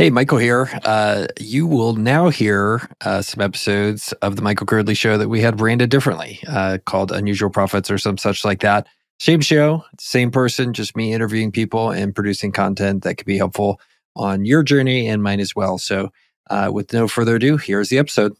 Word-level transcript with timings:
Hey, 0.00 0.08
Michael 0.08 0.38
here. 0.38 0.66
Uh, 0.82 1.26
you 1.38 1.66
will 1.66 1.92
now 1.92 2.30
hear 2.30 2.88
uh, 3.04 3.20
some 3.20 3.42
episodes 3.42 4.12
of 4.22 4.34
the 4.34 4.40
Michael 4.40 4.66
Girdley 4.66 4.96
show 4.96 5.18
that 5.18 5.28
we 5.28 5.42
had 5.42 5.58
branded 5.58 5.90
differently, 5.90 6.40
uh, 6.48 6.78
called 6.86 7.12
Unusual 7.12 7.50
Profits 7.50 7.90
or 7.90 7.98
some 7.98 8.16
such 8.16 8.42
like 8.42 8.60
that. 8.60 8.86
Same 9.18 9.42
show, 9.42 9.84
same 9.98 10.30
person, 10.30 10.72
just 10.72 10.96
me 10.96 11.12
interviewing 11.12 11.52
people 11.52 11.90
and 11.90 12.14
producing 12.14 12.50
content 12.50 13.02
that 13.02 13.16
could 13.16 13.26
be 13.26 13.36
helpful 13.36 13.78
on 14.16 14.46
your 14.46 14.62
journey 14.62 15.06
and 15.06 15.22
mine 15.22 15.38
as 15.38 15.54
well. 15.54 15.76
So, 15.76 16.10
uh, 16.48 16.70
with 16.72 16.94
no 16.94 17.06
further 17.06 17.36
ado, 17.36 17.58
here's 17.58 17.90
the 17.90 17.98
episode. 17.98 18.32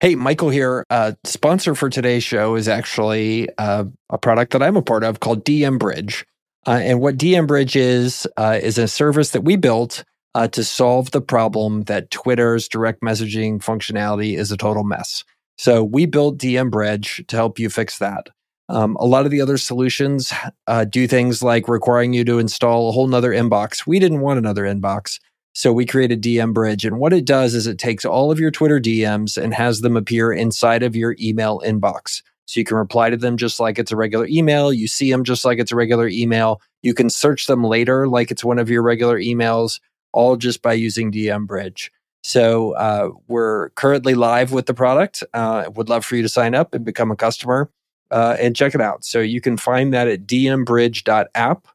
Hey, 0.00 0.16
Michael 0.16 0.50
here. 0.50 0.86
Uh, 0.90 1.12
sponsor 1.22 1.76
for 1.76 1.88
today's 1.88 2.24
show 2.24 2.56
is 2.56 2.66
actually 2.66 3.48
uh, 3.58 3.84
a 4.08 4.18
product 4.18 4.54
that 4.54 4.62
I'm 4.64 4.76
a 4.76 4.82
part 4.82 5.04
of 5.04 5.20
called 5.20 5.44
DM 5.44 5.78
Bridge. 5.78 6.26
and 6.66 7.00
what 7.00 7.16
DM 7.16 7.46
Bridge 7.46 7.76
is, 7.76 8.26
is 8.36 8.76
a 8.76 8.88
service 8.88 9.30
that 9.30 9.42
we 9.42 9.54
built 9.54 10.02
uh, 10.34 10.48
to 10.48 10.64
solve 10.64 11.10
the 11.10 11.20
problem 11.20 11.82
that 11.82 12.10
Twitter's 12.10 12.68
direct 12.68 13.02
messaging 13.02 13.58
functionality 13.58 14.36
is 14.36 14.52
a 14.52 14.56
total 14.56 14.84
mess. 14.84 15.24
So 15.58 15.84
we 15.84 16.06
built 16.06 16.38
DM 16.38 16.70
Bridge 16.70 17.24
to 17.28 17.36
help 17.36 17.58
you 17.58 17.68
fix 17.68 17.98
that. 17.98 18.28
Um, 18.68 18.96
a 19.00 19.04
lot 19.04 19.24
of 19.24 19.32
the 19.32 19.40
other 19.40 19.58
solutions 19.58 20.32
uh, 20.68 20.84
do 20.84 21.08
things 21.08 21.42
like 21.42 21.68
requiring 21.68 22.12
you 22.12 22.24
to 22.24 22.38
install 22.38 22.88
a 22.88 22.92
whole 22.92 23.08
nother 23.08 23.32
inbox. 23.32 23.86
We 23.86 23.98
didn't 23.98 24.20
want 24.20 24.38
another 24.38 24.62
inbox. 24.62 25.18
So 25.52 25.72
we 25.72 25.84
created 25.84 26.22
DM 26.22 26.54
Bridge. 26.54 26.84
And 26.84 26.98
what 27.00 27.12
it 27.12 27.24
does 27.24 27.54
is 27.54 27.66
it 27.66 27.78
takes 27.78 28.04
all 28.04 28.30
of 28.30 28.38
your 28.38 28.52
Twitter 28.52 28.80
DMs 28.80 29.36
and 29.36 29.52
has 29.52 29.80
them 29.80 29.96
appear 29.96 30.32
inside 30.32 30.84
of 30.84 30.94
your 30.94 31.16
email 31.20 31.60
inbox. 31.66 32.22
So 32.46 32.60
you 32.60 32.64
can 32.64 32.76
reply 32.76 33.10
to 33.10 33.16
them 33.16 33.36
just 33.36 33.58
like 33.58 33.78
it's 33.78 33.92
a 33.92 33.96
regular 33.96 34.26
email. 34.28 34.72
You 34.72 34.86
see 34.86 35.10
them 35.10 35.24
just 35.24 35.44
like 35.44 35.58
it's 35.58 35.72
a 35.72 35.76
regular 35.76 36.08
email. 36.08 36.60
You 36.82 36.94
can 36.94 37.10
search 37.10 37.46
them 37.46 37.64
later 37.64 38.08
like 38.08 38.30
it's 38.30 38.44
one 38.44 38.58
of 38.58 38.70
your 38.70 38.82
regular 38.82 39.18
emails 39.18 39.80
all 40.12 40.36
just 40.36 40.62
by 40.62 40.72
using 40.72 41.12
DM 41.12 41.46
Bridge. 41.46 41.92
So 42.22 42.72
uh, 42.72 43.10
we're 43.28 43.70
currently 43.70 44.14
live 44.14 44.52
with 44.52 44.66
the 44.66 44.74
product. 44.74 45.24
Uh, 45.32 45.70
would 45.74 45.88
love 45.88 46.04
for 46.04 46.16
you 46.16 46.22
to 46.22 46.28
sign 46.28 46.54
up 46.54 46.74
and 46.74 46.84
become 46.84 47.10
a 47.10 47.16
customer 47.16 47.70
uh, 48.10 48.36
and 48.38 48.54
check 48.54 48.74
it 48.74 48.80
out. 48.80 49.04
So 49.04 49.20
you 49.20 49.40
can 49.40 49.56
find 49.56 49.94
that 49.94 50.08
at 50.08 50.26
dmbridge.app 50.26 51.66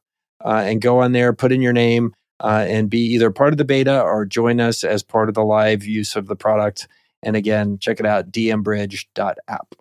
uh, 0.44 0.62
and 0.64 0.80
go 0.80 1.00
on 1.00 1.12
there, 1.12 1.32
put 1.32 1.52
in 1.52 1.62
your 1.62 1.72
name, 1.72 2.14
uh, 2.40 2.64
and 2.68 2.90
be 2.90 3.00
either 3.00 3.30
part 3.30 3.52
of 3.52 3.58
the 3.58 3.64
beta 3.64 4.00
or 4.00 4.24
join 4.24 4.60
us 4.60 4.84
as 4.84 5.02
part 5.02 5.28
of 5.28 5.34
the 5.34 5.44
live 5.44 5.84
use 5.84 6.14
of 6.14 6.26
the 6.26 6.36
product. 6.36 6.86
And 7.22 7.34
again, 7.34 7.78
check 7.78 7.98
it 7.98 8.06
out, 8.06 8.30
dmbridge.app. 8.30 9.74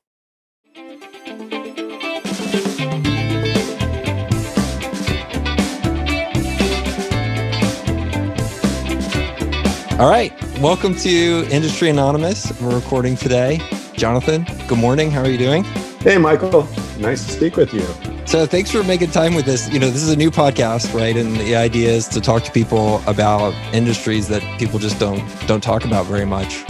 All 9.98 10.10
right. 10.10 10.34
Welcome 10.60 10.94
to 10.98 11.48
Industry 11.50 11.90
Anonymous. 11.90 12.52
We're 12.60 12.76
recording 12.76 13.16
today. 13.16 13.62
Jonathan, 13.94 14.46
good 14.68 14.78
morning. 14.78 15.10
How 15.10 15.22
are 15.22 15.30
you 15.30 15.38
doing? 15.38 15.64
Hey, 16.02 16.18
Michael. 16.18 16.68
Nice 17.00 17.26
to 17.26 17.32
speak 17.32 17.56
with 17.56 17.74
you. 17.74 17.88
So, 18.26 18.46
thanks 18.46 18.70
for 18.70 18.84
making 18.84 19.12
time 19.12 19.36
with 19.36 19.46
this. 19.46 19.70
You 19.72 19.80
know, 19.80 19.90
this 19.90 20.04
is 20.04 20.10
a 20.10 20.18
new 20.18 20.32
podcast, 20.32 20.94
right? 20.94 21.16
And 21.16 21.38
the 21.38 21.56
idea 21.56 21.92
is 21.92 22.10
to 22.10 22.20
talk 22.20 22.44
to 22.44 22.52
people 22.52 23.02
about 23.08 23.54
industries 23.73 24.28
that 24.28 24.42
people 24.60 24.80
just 24.80 25.00
don't 25.00 25.23
don't 25.48 25.64
talk 25.64 25.86
about 25.86 26.08
very 26.08 26.26
much. 26.26 26.66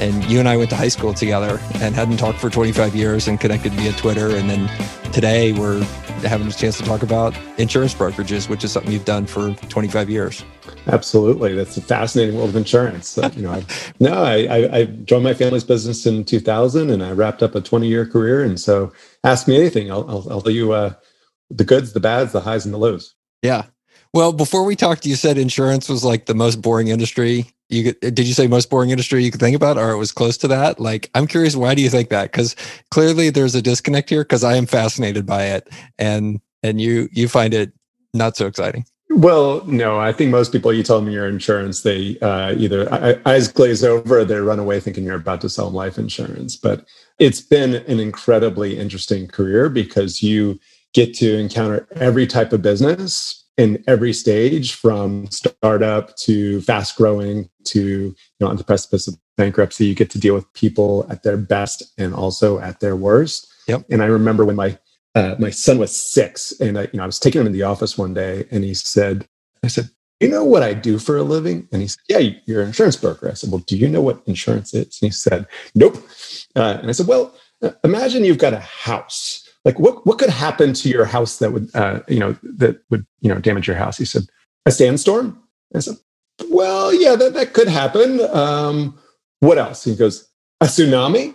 And 0.00 0.24
you 0.24 0.38
and 0.38 0.48
I 0.48 0.56
went 0.56 0.70
to 0.70 0.76
high 0.76 0.88
school 0.88 1.12
together 1.12 1.60
and 1.74 1.94
hadn't 1.94 2.16
talked 2.16 2.38
for 2.40 2.48
25 2.48 2.96
years 2.96 3.28
and 3.28 3.38
connected 3.38 3.72
via 3.74 3.92
Twitter. 3.92 4.34
And 4.34 4.48
then 4.48 5.12
today 5.12 5.52
we're 5.52 5.86
having 6.22 6.46
a 6.46 6.52
chance 6.52 6.78
to 6.78 6.84
talk 6.84 7.02
about 7.02 7.36
insurance 7.58 7.94
brokerages, 7.94 8.48
which 8.48 8.64
is 8.64 8.72
something 8.72 8.92
you've 8.92 9.04
done 9.04 9.26
for 9.26 9.52
25 9.68 10.08
years. 10.08 10.44
Absolutely, 10.86 11.54
that's 11.54 11.76
a 11.76 11.80
fascinating 11.80 12.36
world 12.36 12.50
of 12.50 12.56
insurance. 12.56 13.18
you 13.34 13.42
know, 13.42 13.52
I, 13.52 13.64
no, 14.00 14.22
I, 14.22 14.44
I, 14.44 14.76
I, 14.78 14.84
joined 14.84 15.24
my 15.24 15.34
family's 15.34 15.64
business 15.64 16.06
in 16.06 16.24
2000, 16.24 16.90
and 16.90 17.02
I 17.02 17.12
wrapped 17.12 17.42
up 17.42 17.54
a 17.54 17.60
20 17.60 17.86
year 17.86 18.06
career. 18.06 18.42
And 18.42 18.58
so, 18.58 18.92
ask 19.24 19.46
me 19.46 19.56
anything, 19.56 19.90
I'll, 19.90 20.08
I'll, 20.08 20.30
I'll 20.30 20.40
tell 20.40 20.52
you 20.52 20.72
uh, 20.72 20.94
the 21.50 21.64
goods, 21.64 21.92
the 21.92 22.00
bads, 22.00 22.32
the 22.32 22.40
highs, 22.40 22.64
and 22.64 22.74
the 22.74 22.78
lows. 22.78 23.14
Yeah. 23.42 23.66
Well, 24.14 24.32
before 24.32 24.64
we 24.64 24.76
talked, 24.76 25.06
you 25.06 25.14
said 25.14 25.38
insurance 25.38 25.88
was 25.88 26.04
like 26.04 26.26
the 26.26 26.34
most 26.34 26.60
boring 26.60 26.88
industry. 26.88 27.46
You 27.72 27.92
did 27.92 28.20
you 28.20 28.34
say 28.34 28.46
most 28.46 28.70
boring 28.70 28.90
industry 28.90 29.24
you 29.24 29.30
could 29.30 29.40
think 29.40 29.56
about, 29.56 29.78
or 29.78 29.90
it 29.90 29.96
was 29.98 30.12
close 30.12 30.36
to 30.38 30.48
that? 30.48 30.78
Like, 30.78 31.10
I'm 31.14 31.26
curious, 31.26 31.56
why 31.56 31.74
do 31.74 31.82
you 31.82 31.90
think 31.90 32.10
that? 32.10 32.30
Because 32.30 32.54
clearly 32.90 33.30
there's 33.30 33.54
a 33.54 33.62
disconnect 33.62 34.10
here. 34.10 34.22
Because 34.22 34.44
I 34.44 34.56
am 34.56 34.66
fascinated 34.66 35.26
by 35.26 35.44
it, 35.44 35.68
and 35.98 36.40
and 36.62 36.80
you 36.80 37.08
you 37.12 37.28
find 37.28 37.54
it 37.54 37.72
not 38.14 38.36
so 38.36 38.46
exciting. 38.46 38.84
Well, 39.14 39.62
no, 39.66 39.98
I 39.98 40.12
think 40.12 40.30
most 40.30 40.52
people 40.52 40.72
you 40.72 40.82
tell 40.82 41.00
them 41.00 41.10
your 41.10 41.28
insurance, 41.28 41.82
they 41.82 42.18
uh, 42.20 42.54
either 42.56 43.20
eyes 43.26 43.48
glaze 43.48 43.84
over 43.84 44.24
they 44.24 44.36
run 44.36 44.58
away 44.58 44.80
thinking 44.80 45.04
you're 45.04 45.16
about 45.16 45.42
to 45.42 45.50
sell 45.50 45.66
them 45.66 45.74
life 45.74 45.98
insurance. 45.98 46.56
But 46.56 46.86
it's 47.18 47.40
been 47.40 47.74
an 47.74 48.00
incredibly 48.00 48.78
interesting 48.78 49.28
career 49.28 49.68
because 49.68 50.22
you 50.22 50.58
get 50.94 51.14
to 51.14 51.38
encounter 51.38 51.86
every 51.96 52.26
type 52.26 52.52
of 52.52 52.62
business 52.62 53.41
in 53.58 53.82
every 53.86 54.12
stage 54.12 54.74
from 54.74 55.26
startup 55.30 56.16
to 56.16 56.60
fast 56.62 56.96
growing 56.96 57.48
to 57.64 57.80
you 57.80 58.14
know 58.40 58.48
on 58.48 58.56
the 58.56 58.64
precipice 58.64 59.06
of 59.06 59.16
bankruptcy 59.36 59.86
you 59.86 59.94
get 59.94 60.10
to 60.10 60.18
deal 60.18 60.34
with 60.34 60.50
people 60.54 61.06
at 61.10 61.22
their 61.22 61.36
best 61.36 61.82
and 61.98 62.14
also 62.14 62.58
at 62.58 62.80
their 62.80 62.96
worst 62.96 63.46
yep. 63.68 63.84
and 63.90 64.02
i 64.02 64.06
remember 64.06 64.44
when 64.44 64.56
my 64.56 64.78
uh, 65.14 65.34
my 65.38 65.50
son 65.50 65.78
was 65.78 65.94
six, 65.94 66.52
and 66.60 66.78
I, 66.78 66.82
you 66.82 66.90
know, 66.94 67.02
I 67.02 67.06
was 67.06 67.18
taking 67.18 67.40
him 67.40 67.46
in 67.46 67.52
the 67.52 67.64
office 67.64 67.98
one 67.98 68.14
day, 68.14 68.46
and 68.50 68.64
he 68.64 68.74
said, 68.74 69.26
"I 69.62 69.68
said, 69.68 69.90
you 70.20 70.28
know 70.28 70.44
what 70.44 70.62
I 70.62 70.72
do 70.74 70.98
for 70.98 71.16
a 71.16 71.22
living?" 71.22 71.68
And 71.72 71.82
he 71.82 71.88
said, 71.88 72.00
"Yeah, 72.08 72.18
you're 72.46 72.62
an 72.62 72.68
insurance 72.68 72.96
broker." 72.96 73.28
I 73.28 73.34
said, 73.34 73.50
"Well, 73.50 73.62
do 73.66 73.76
you 73.76 73.88
know 73.88 74.00
what 74.00 74.22
insurance 74.26 74.72
is?" 74.72 74.98
And 75.02 75.08
he 75.08 75.10
said, 75.10 75.46
"Nope." 75.74 75.96
Uh, 76.56 76.78
and 76.80 76.88
I 76.88 76.92
said, 76.92 77.06
"Well, 77.06 77.34
uh, 77.62 77.72
imagine 77.84 78.24
you've 78.24 78.38
got 78.38 78.54
a 78.54 78.60
house. 78.60 79.41
Like, 79.64 79.78
what 79.78 80.06
what 80.06 80.18
could 80.18 80.30
happen 80.30 80.72
to 80.74 80.88
your 80.88 81.04
house 81.04 81.38
that 81.38 81.52
would, 81.52 81.74
uh, 81.74 82.00
you 82.08 82.18
know, 82.18 82.36
that 82.42 82.82
would, 82.90 83.06
you 83.20 83.32
know, 83.32 83.40
damage 83.40 83.66
your 83.66 83.76
house?" 83.76 83.96
He 83.96 84.04
said, 84.04 84.24
"A 84.66 84.70
sandstorm." 84.70 85.40
I 85.74 85.80
said, 85.80 85.96
"Well, 86.48 86.92
yeah, 86.92 87.16
that 87.16 87.34
that 87.34 87.52
could 87.52 87.68
happen. 87.68 88.20
Um, 88.32 88.98
what 89.40 89.58
else?" 89.58 89.84
He 89.84 89.94
goes, 89.94 90.28
"A 90.60 90.66
tsunami." 90.66 91.34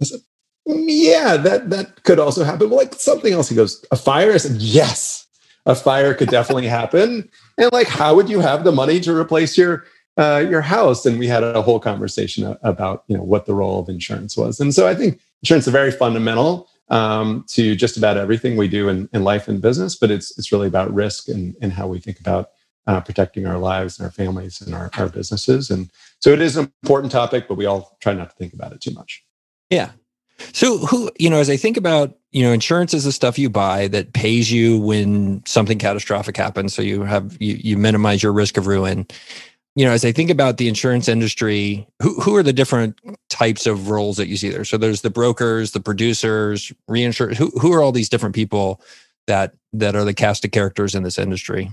I 0.00 0.04
said, 0.04 0.20
yeah, 0.66 1.36
that 1.36 1.70
that 1.70 2.02
could 2.04 2.18
also 2.18 2.44
happen. 2.44 2.68
But 2.68 2.76
like 2.76 2.94
something 2.94 3.32
else, 3.32 3.48
he 3.48 3.56
goes, 3.56 3.84
a 3.90 3.96
fire. 3.96 4.32
I 4.32 4.38
said, 4.38 4.60
yes, 4.60 5.26
a 5.66 5.74
fire 5.74 6.14
could 6.14 6.30
definitely 6.30 6.66
happen. 6.66 7.28
And 7.58 7.72
like, 7.72 7.88
how 7.88 8.14
would 8.14 8.28
you 8.28 8.40
have 8.40 8.64
the 8.64 8.72
money 8.72 9.00
to 9.00 9.16
replace 9.16 9.58
your 9.58 9.84
uh, 10.16 10.44
your 10.48 10.62
house? 10.62 11.04
And 11.04 11.18
we 11.18 11.26
had 11.26 11.42
a 11.42 11.62
whole 11.62 11.80
conversation 11.80 12.56
about 12.62 13.04
you 13.08 13.16
know 13.16 13.22
what 13.22 13.46
the 13.46 13.54
role 13.54 13.80
of 13.80 13.88
insurance 13.88 14.36
was. 14.36 14.58
And 14.58 14.74
so 14.74 14.88
I 14.88 14.94
think 14.94 15.20
insurance 15.42 15.66
is 15.66 15.72
very 15.72 15.90
fundamental 15.90 16.68
um, 16.88 17.44
to 17.48 17.74
just 17.74 17.96
about 17.96 18.16
everything 18.16 18.56
we 18.56 18.68
do 18.68 18.88
in, 18.88 19.08
in 19.12 19.24
life 19.24 19.48
and 19.48 19.60
business. 19.60 19.96
But 19.96 20.10
it's 20.10 20.36
it's 20.38 20.52
really 20.52 20.68
about 20.68 20.92
risk 20.92 21.28
and 21.28 21.54
and 21.60 21.72
how 21.72 21.86
we 21.86 22.00
think 22.00 22.20
about 22.20 22.50
uh, 22.86 23.00
protecting 23.00 23.46
our 23.46 23.58
lives 23.58 23.98
and 23.98 24.06
our 24.06 24.12
families 24.12 24.60
and 24.60 24.74
our, 24.74 24.90
our 24.98 25.08
businesses. 25.08 25.70
And 25.70 25.90
so 26.20 26.30
it 26.30 26.40
is 26.40 26.56
an 26.56 26.70
important 26.82 27.12
topic, 27.12 27.48
but 27.48 27.56
we 27.56 27.66
all 27.66 27.96
try 28.00 28.12
not 28.12 28.30
to 28.30 28.36
think 28.36 28.52
about 28.52 28.72
it 28.72 28.80
too 28.80 28.92
much. 28.92 29.24
Yeah, 29.70 29.92
so 30.52 30.78
who, 30.78 31.10
you 31.18 31.30
know, 31.30 31.38
as 31.38 31.50
I 31.50 31.56
think 31.56 31.76
about, 31.76 32.16
you 32.32 32.42
know, 32.42 32.52
insurance 32.52 32.94
is 32.94 33.04
the 33.04 33.12
stuff 33.12 33.38
you 33.38 33.48
buy 33.48 33.88
that 33.88 34.12
pays 34.12 34.50
you 34.50 34.78
when 34.80 35.44
something 35.46 35.78
catastrophic 35.78 36.36
happens. 36.36 36.74
So 36.74 36.82
you 36.82 37.02
have 37.02 37.40
you, 37.40 37.54
you 37.54 37.76
minimize 37.76 38.22
your 38.22 38.32
risk 38.32 38.56
of 38.56 38.66
ruin. 38.66 39.06
You 39.76 39.84
know, 39.84 39.90
as 39.90 40.04
I 40.04 40.12
think 40.12 40.30
about 40.30 40.56
the 40.56 40.68
insurance 40.68 41.08
industry, 41.08 41.86
who 42.00 42.20
who 42.20 42.36
are 42.36 42.42
the 42.42 42.52
different 42.52 42.98
types 43.28 43.66
of 43.66 43.90
roles 43.90 44.16
that 44.16 44.28
you 44.28 44.36
see 44.36 44.48
there? 44.48 44.64
So 44.64 44.76
there's 44.76 45.00
the 45.00 45.10
brokers, 45.10 45.72
the 45.72 45.80
producers, 45.80 46.72
reinsurers. 46.88 47.36
Who 47.36 47.50
who 47.60 47.72
are 47.72 47.82
all 47.82 47.92
these 47.92 48.08
different 48.08 48.34
people 48.34 48.80
that 49.26 49.54
that 49.72 49.96
are 49.96 50.04
the 50.04 50.14
cast 50.14 50.44
of 50.44 50.52
characters 50.52 50.94
in 50.94 51.02
this 51.02 51.18
industry? 51.18 51.70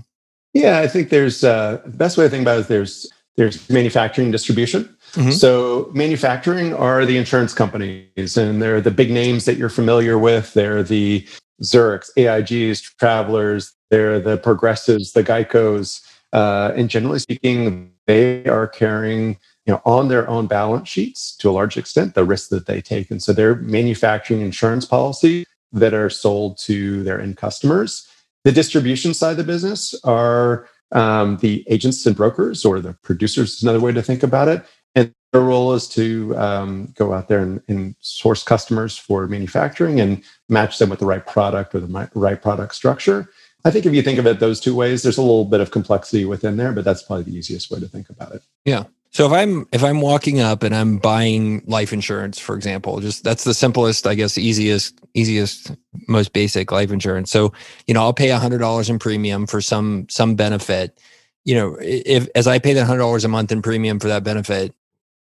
Yeah, 0.52 0.80
I 0.80 0.88
think 0.88 1.08
there's 1.08 1.44
uh, 1.44 1.80
the 1.84 1.96
best 1.96 2.18
way 2.18 2.24
to 2.24 2.30
think 2.30 2.42
about 2.42 2.58
it 2.58 2.60
is 2.60 2.66
there's 2.66 3.12
there's 3.36 3.70
manufacturing 3.70 4.30
distribution. 4.30 4.84
Mm-hmm. 5.12 5.30
So, 5.30 5.90
manufacturing 5.94 6.74
are 6.74 7.04
the 7.06 7.16
insurance 7.16 7.54
companies, 7.54 8.36
and 8.36 8.60
they're 8.60 8.80
the 8.80 8.90
big 8.90 9.10
names 9.10 9.44
that 9.44 9.56
you're 9.56 9.68
familiar 9.68 10.18
with. 10.18 10.52
They're 10.54 10.82
the 10.82 11.26
Zurichs, 11.62 12.10
AIGs, 12.16 12.82
Travelers, 12.98 13.72
they're 13.90 14.20
the 14.20 14.38
Progressives, 14.38 15.12
the 15.12 15.22
Geicos. 15.22 16.02
Uh, 16.32 16.72
and 16.74 16.88
generally 16.88 17.18
speaking, 17.18 17.91
they 18.06 18.44
are 18.46 18.66
carrying 18.66 19.38
you 19.66 19.72
know, 19.72 19.82
on 19.84 20.08
their 20.08 20.28
own 20.28 20.46
balance 20.46 20.88
sheets 20.88 21.36
to 21.36 21.48
a 21.48 21.52
large 21.52 21.76
extent 21.76 22.14
the 22.14 22.24
risk 22.24 22.48
that 22.50 22.66
they 22.66 22.80
take. 22.80 23.10
And 23.10 23.22
so 23.22 23.32
they're 23.32 23.54
manufacturing 23.54 24.40
insurance 24.40 24.84
policies 24.84 25.46
that 25.72 25.94
are 25.94 26.10
sold 26.10 26.58
to 26.58 27.02
their 27.04 27.20
end 27.20 27.36
customers. 27.36 28.08
The 28.44 28.52
distribution 28.52 29.14
side 29.14 29.32
of 29.32 29.36
the 29.36 29.44
business 29.44 29.94
are 30.04 30.68
um, 30.90 31.38
the 31.38 31.64
agents 31.68 32.04
and 32.04 32.14
brokers, 32.14 32.64
or 32.64 32.80
the 32.80 32.92
producers 33.02 33.54
is 33.54 33.62
another 33.62 33.80
way 33.80 33.92
to 33.92 34.02
think 34.02 34.22
about 34.22 34.48
it. 34.48 34.64
And 34.94 35.14
their 35.32 35.40
role 35.40 35.72
is 35.72 35.88
to 35.90 36.36
um, 36.36 36.92
go 36.96 37.14
out 37.14 37.28
there 37.28 37.40
and, 37.40 37.62
and, 37.68 37.94
source 38.00 38.42
customers 38.42 38.98
for 38.98 39.26
manufacturing 39.26 40.00
and 40.00 40.22
match 40.50 40.78
them 40.78 40.90
with 40.90 40.98
the 40.98 41.06
right 41.06 41.26
product 41.26 41.74
or 41.74 41.80
the 41.80 42.10
right 42.14 42.42
product 42.42 42.74
structure. 42.74 43.30
I 43.64 43.70
think 43.70 43.86
if 43.86 43.94
you 43.94 44.02
think 44.02 44.18
of 44.18 44.26
it 44.26 44.40
those 44.40 44.60
two 44.60 44.74
ways, 44.74 45.02
there's 45.02 45.18
a 45.18 45.22
little 45.22 45.44
bit 45.44 45.60
of 45.60 45.70
complexity 45.70 46.24
within 46.24 46.56
there, 46.56 46.72
but 46.72 46.84
that's 46.84 47.02
probably 47.02 47.24
the 47.24 47.36
easiest 47.36 47.70
way 47.70 47.78
to 47.80 47.88
think 47.88 48.10
about 48.10 48.32
it. 48.32 48.42
Yeah. 48.64 48.84
So 49.12 49.26
if 49.26 49.32
I'm 49.32 49.68
if 49.72 49.84
I'm 49.84 50.00
walking 50.00 50.40
up 50.40 50.62
and 50.62 50.74
I'm 50.74 50.96
buying 50.96 51.62
life 51.66 51.92
insurance, 51.92 52.38
for 52.38 52.56
example, 52.56 52.98
just 53.00 53.22
that's 53.22 53.44
the 53.44 53.52
simplest, 53.52 54.06
I 54.06 54.14
guess, 54.14 54.38
easiest, 54.38 54.98
easiest, 55.12 55.72
most 56.08 56.32
basic 56.32 56.72
life 56.72 56.90
insurance. 56.90 57.30
So 57.30 57.52
you 57.86 57.92
know, 57.92 58.00
I'll 58.00 58.14
pay 58.14 58.30
hundred 58.30 58.58
dollars 58.58 58.88
in 58.88 58.98
premium 58.98 59.46
for 59.46 59.60
some 59.60 60.06
some 60.08 60.34
benefit. 60.34 60.98
You 61.44 61.54
know, 61.56 61.76
if 61.80 62.26
as 62.34 62.46
I 62.46 62.58
pay 62.58 62.72
that 62.72 62.86
hundred 62.86 63.00
dollars 63.00 63.24
a 63.24 63.28
month 63.28 63.52
in 63.52 63.60
premium 63.60 64.00
for 64.00 64.08
that 64.08 64.24
benefit, 64.24 64.74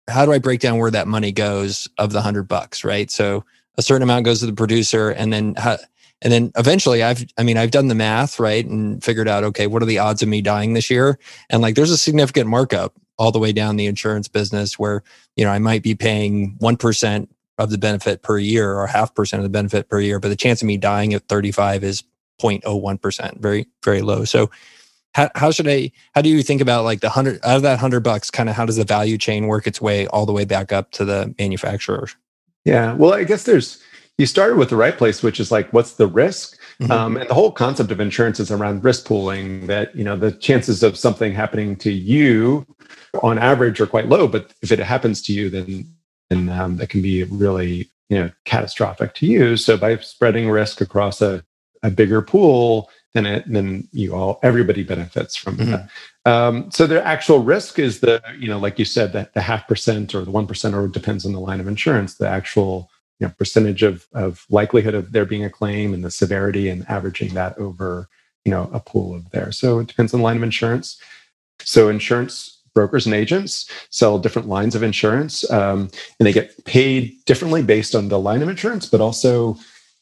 how 0.09 0.25
do 0.25 0.31
I 0.31 0.39
break 0.39 0.61
down 0.61 0.77
where 0.77 0.91
that 0.91 1.07
money 1.07 1.33
goes 1.33 1.89
of 1.97 2.13
the 2.13 2.21
hundred 2.21 2.47
bucks? 2.47 2.85
Right. 2.85 3.11
So 3.11 3.43
a 3.77 3.81
certain 3.81 4.03
amount 4.03 4.23
goes 4.23 4.39
to 4.39 4.45
the 4.45 4.53
producer, 4.53 5.09
and 5.09 5.33
then 5.33 5.55
how, 5.55 5.77
and 6.21 6.31
then 6.31 6.51
eventually 6.57 7.01
I've, 7.03 7.25
I 7.37 7.43
mean, 7.43 7.57
I've 7.57 7.71
done 7.71 7.87
the 7.87 7.95
math, 7.95 8.39
right? 8.39 8.65
And 8.65 9.03
figured 9.03 9.27
out, 9.27 9.43
okay, 9.43 9.67
what 9.67 9.81
are 9.81 9.87
the 9.87 9.97
odds 9.97 10.21
of 10.21 10.29
me 10.29 10.41
dying 10.41 10.73
this 10.73 10.89
year? 10.89 11.17
And 11.49 11.61
like, 11.61 11.75
there's 11.75 11.91
a 11.91 11.97
significant 11.97 12.47
markup 12.47 12.93
all 13.17 13.31
the 13.31 13.39
way 13.39 13.51
down 13.51 13.75
the 13.75 13.87
insurance 13.87 14.27
business 14.27 14.77
where, 14.77 15.03
you 15.35 15.43
know, 15.43 15.51
I 15.51 15.59
might 15.59 15.83
be 15.83 15.95
paying 15.95 16.57
1% 16.59 17.27
of 17.57 17.69
the 17.69 17.77
benefit 17.77 18.21
per 18.23 18.37
year 18.37 18.73
or 18.73 18.87
half 18.87 19.13
percent 19.13 19.39
of 19.39 19.43
the 19.43 19.49
benefit 19.49 19.89
per 19.89 19.99
year, 19.99 20.19
but 20.19 20.29
the 20.29 20.35
chance 20.35 20.61
of 20.61 20.67
me 20.67 20.77
dying 20.77 21.13
at 21.13 21.27
35 21.27 21.83
is 21.83 22.03
0.01%, 22.41 23.39
very, 23.39 23.67
very 23.83 24.01
low. 24.01 24.25
So 24.25 24.49
how, 25.13 25.29
how 25.35 25.51
should 25.51 25.67
I, 25.67 25.91
how 26.15 26.21
do 26.21 26.29
you 26.29 26.41
think 26.41 26.61
about 26.61 26.83
like 26.83 27.01
the 27.01 27.09
hundred 27.09 27.39
out 27.43 27.57
of 27.57 27.61
that 27.63 27.79
hundred 27.79 27.99
bucks, 27.99 28.31
kind 28.31 28.49
of 28.49 28.55
how 28.55 28.65
does 28.65 28.77
the 28.77 28.83
value 28.83 29.17
chain 29.17 29.47
work 29.47 29.67
its 29.67 29.81
way 29.81 30.07
all 30.07 30.25
the 30.25 30.31
way 30.31 30.45
back 30.45 30.71
up 30.71 30.91
to 30.91 31.05
the 31.05 31.35
manufacturer? 31.37 32.07
Yeah. 32.63 32.93
Well, 32.93 33.13
I 33.13 33.23
guess 33.23 33.43
there's, 33.43 33.83
you 34.21 34.27
started 34.27 34.57
with 34.57 34.69
the 34.69 34.75
right 34.75 34.95
place, 34.95 35.23
which 35.23 35.39
is 35.39 35.51
like, 35.51 35.73
what's 35.73 35.93
the 35.93 36.05
risk? 36.05 36.57
Mm-hmm. 36.79 36.91
Um, 36.91 37.17
and 37.17 37.27
the 37.27 37.33
whole 37.33 37.51
concept 37.51 37.89
of 37.91 37.99
insurance 37.99 38.39
is 38.39 38.51
around 38.51 38.83
risk 38.83 39.05
pooling. 39.05 39.65
That 39.65 39.93
you 39.95 40.03
know 40.03 40.15
the 40.15 40.31
chances 40.31 40.83
of 40.83 40.95
something 40.95 41.33
happening 41.33 41.75
to 41.77 41.91
you, 41.91 42.65
on 43.23 43.39
average, 43.39 43.81
are 43.81 43.87
quite 43.87 44.07
low. 44.07 44.27
But 44.27 44.53
if 44.61 44.71
it 44.71 44.79
happens 44.79 45.23
to 45.23 45.33
you, 45.33 45.49
then 45.49 45.91
then 46.29 46.49
um, 46.49 46.77
that 46.77 46.89
can 46.89 47.01
be 47.01 47.23
really 47.23 47.89
you 48.09 48.19
know 48.19 48.31
catastrophic 48.45 49.15
to 49.15 49.25
you. 49.25 49.57
So 49.57 49.75
by 49.75 49.97
spreading 49.97 50.49
risk 50.49 50.81
across 50.81 51.21
a, 51.21 51.43
a 51.81 51.89
bigger 51.89 52.21
pool, 52.21 52.89
then 53.13 53.25
it 53.25 53.43
then 53.47 53.87
you 53.91 54.13
all 54.13 54.39
everybody 54.43 54.83
benefits 54.83 55.35
from 55.35 55.57
mm-hmm. 55.57 55.71
that. 55.71 55.89
Um, 56.23 56.69
so 56.69 56.85
the 56.85 57.03
actual 57.03 57.39
risk 57.39 57.79
is 57.79 58.01
the 58.01 58.21
you 58.37 58.47
know 58.47 58.59
like 58.59 58.77
you 58.77 58.85
said 58.85 59.13
that 59.13 59.33
the 59.33 59.41
half 59.41 59.67
percent 59.67 60.13
or 60.13 60.23
the 60.23 60.31
one 60.31 60.45
percent 60.45 60.75
or 60.75 60.87
depends 60.87 61.25
on 61.25 61.33
the 61.33 61.39
line 61.39 61.59
of 61.59 61.67
insurance. 61.67 62.17
The 62.17 62.29
actual 62.29 62.90
you 63.21 63.27
know, 63.27 63.33
percentage 63.37 63.83
of, 63.83 64.07
of 64.13 64.45
likelihood 64.49 64.95
of 64.95 65.11
there 65.11 65.25
being 65.25 65.45
a 65.45 65.49
claim 65.49 65.93
and 65.93 66.03
the 66.03 66.09
severity 66.09 66.67
and 66.67 66.89
averaging 66.89 67.35
that 67.35 67.55
over 67.59 68.09
you 68.43 68.51
know 68.51 68.67
a 68.73 68.79
pool 68.79 69.15
of 69.15 69.29
there. 69.29 69.51
So 69.51 69.77
it 69.77 69.87
depends 69.87 70.11
on 70.13 70.19
the 70.19 70.23
line 70.23 70.37
of 70.37 70.43
insurance. 70.43 70.99
So 71.59 71.87
insurance 71.89 72.59
brokers 72.73 73.05
and 73.05 73.13
agents 73.13 73.69
sell 73.91 74.17
different 74.17 74.47
lines 74.47 74.73
of 74.73 74.81
insurance 74.81 75.49
um, 75.51 75.91
and 76.19 76.25
they 76.25 76.33
get 76.33 76.65
paid 76.65 77.13
differently 77.25 77.61
based 77.61 77.93
on 77.93 78.07
the 78.07 78.17
line 78.17 78.41
of 78.41 78.49
insurance 78.49 78.87
but 78.87 79.01
also 79.01 79.55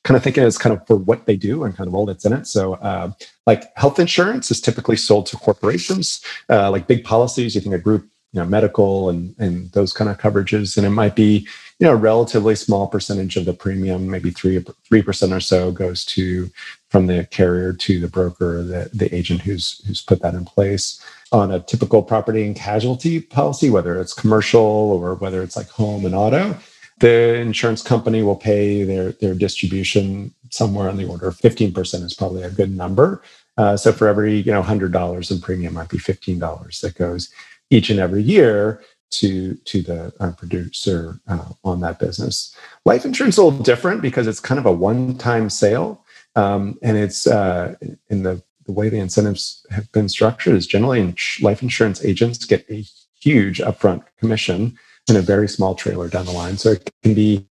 kind 0.04 0.16
of 0.16 0.24
thinking 0.24 0.44
as 0.44 0.58
kind 0.58 0.74
of 0.74 0.86
for 0.88 0.96
what 0.96 1.26
they 1.26 1.36
do 1.36 1.64
and 1.64 1.76
kind 1.76 1.88
of 1.88 1.96
all 1.96 2.06
that's 2.06 2.26
in 2.26 2.32
it. 2.32 2.48
So 2.48 2.76
uh, 2.76 3.12
like 3.46 3.76
health 3.76 4.00
insurance 4.00 4.50
is 4.50 4.62
typically 4.62 4.96
sold 4.96 5.26
to 5.28 5.36
corporations 5.36 6.24
uh, 6.50 6.72
like 6.72 6.88
big 6.88 7.04
policies 7.04 7.54
you 7.54 7.60
think 7.60 7.76
a 7.76 7.80
group 7.80 8.08
you 8.32 8.40
know 8.40 8.48
medical 8.48 9.10
and 9.10 9.36
and 9.40 9.72
those 9.72 9.92
kind 9.92 10.10
of 10.10 10.18
coverages 10.18 10.78
and 10.78 10.86
it 10.86 10.92
might 10.92 11.16
be 11.16 11.48
you 11.80 11.88
know 11.88 11.94
a 11.94 11.96
relatively 11.96 12.56
small 12.56 12.88
percentage 12.88 13.38
of 13.38 13.46
the 13.46 13.54
premium 13.54 14.10
maybe 14.10 14.30
3 14.30 14.60
3% 14.60 15.36
or 15.36 15.40
so 15.40 15.72
goes 15.72 16.06
to 16.06 16.50
from 16.90 17.08
the 17.08 17.26
carrier 17.32 17.74
to 17.74 18.00
the 18.00 18.08
broker 18.08 18.62
the, 18.64 18.90
the 18.94 19.14
agent 19.16 19.42
who's 19.42 19.82
who's 19.88 20.02
put 20.02 20.22
that 20.22 20.36
in 20.36 20.46
place. 20.46 21.04
On 21.32 21.52
a 21.52 21.60
typical 21.60 22.02
property 22.02 22.46
and 22.46 22.56
casualty 22.56 23.22
policy 23.22 23.70
whether 23.70 24.00
it's 24.00 24.14
commercial 24.14 24.62
or 24.62 25.16
whether 25.16 25.42
it's 25.42 25.56
like 25.56 25.70
home 25.70 26.06
and 26.06 26.16
auto 26.16 26.58
the 27.00 27.36
insurance 27.36 27.82
company 27.82 28.24
will 28.24 28.36
pay 28.36 28.84
their 28.84 29.14
their 29.14 29.34
distribution 29.34 30.34
somewhere 30.52 30.90
on 30.90 30.98
the 30.98 31.08
order 31.08 31.28
of 31.28 31.38
15% 31.38 32.04
is 32.04 32.16
probably 32.16 32.42
a 32.42 32.50
good 32.50 32.76
number. 32.76 33.22
Uh, 33.58 33.78
so 33.78 33.94
for 33.94 34.08
every 34.08 34.38
you 34.38 34.52
know 34.52 34.62
$100 34.62 35.32
in 35.32 35.42
premium 35.42 35.74
might 35.76 35.90
be 35.90 35.98
$15 35.98 36.82
that 36.82 36.96
goes 36.96 37.30
each 37.70 37.90
and 37.90 38.00
every 38.00 38.24
year 38.24 38.82
to 39.12 39.56
to 39.56 39.82
the 39.82 40.14
uh, 40.20 40.32
producer 40.32 41.20
uh, 41.28 41.46
on 41.64 41.82
that 41.82 42.00
business. 42.00 42.56
Life 42.86 43.06
insurance 43.06 43.36
is 43.36 43.40
a 43.40 43.44
little 43.44 43.64
different 43.64 44.02
because 44.02 44.28
it's 44.28 44.40
kind 44.40 44.60
of 44.60 44.66
a 44.66 44.72
one 44.72 45.18
time 45.18 45.50
sale, 45.50 46.04
um, 46.36 46.78
and 46.82 46.98
it's 46.98 47.28
uh, 47.28 47.76
in 48.10 48.24
the 48.24 48.42
the 48.66 48.72
way 48.72 48.90
the 48.90 49.00
incentives 49.00 49.66
have 49.72 49.92
been 49.92 50.08
structured 50.08 50.56
is 50.56 50.68
generally 50.68 51.16
life 51.42 51.64
insurance 51.64 52.06
agents 52.06 52.46
get 52.46 52.70
a 52.70 52.86
huge 53.20 53.60
upfront 53.60 54.04
commission 54.20 54.78
and 55.08 55.18
a 55.18 55.22
very 55.22 55.48
small 55.48 55.74
trailer 55.74 56.08
down 56.08 56.26
the 56.28 56.32
line. 56.32 56.56
So 56.56 56.70
it 56.70 56.90
can 57.02 57.16
be 57.16 57.48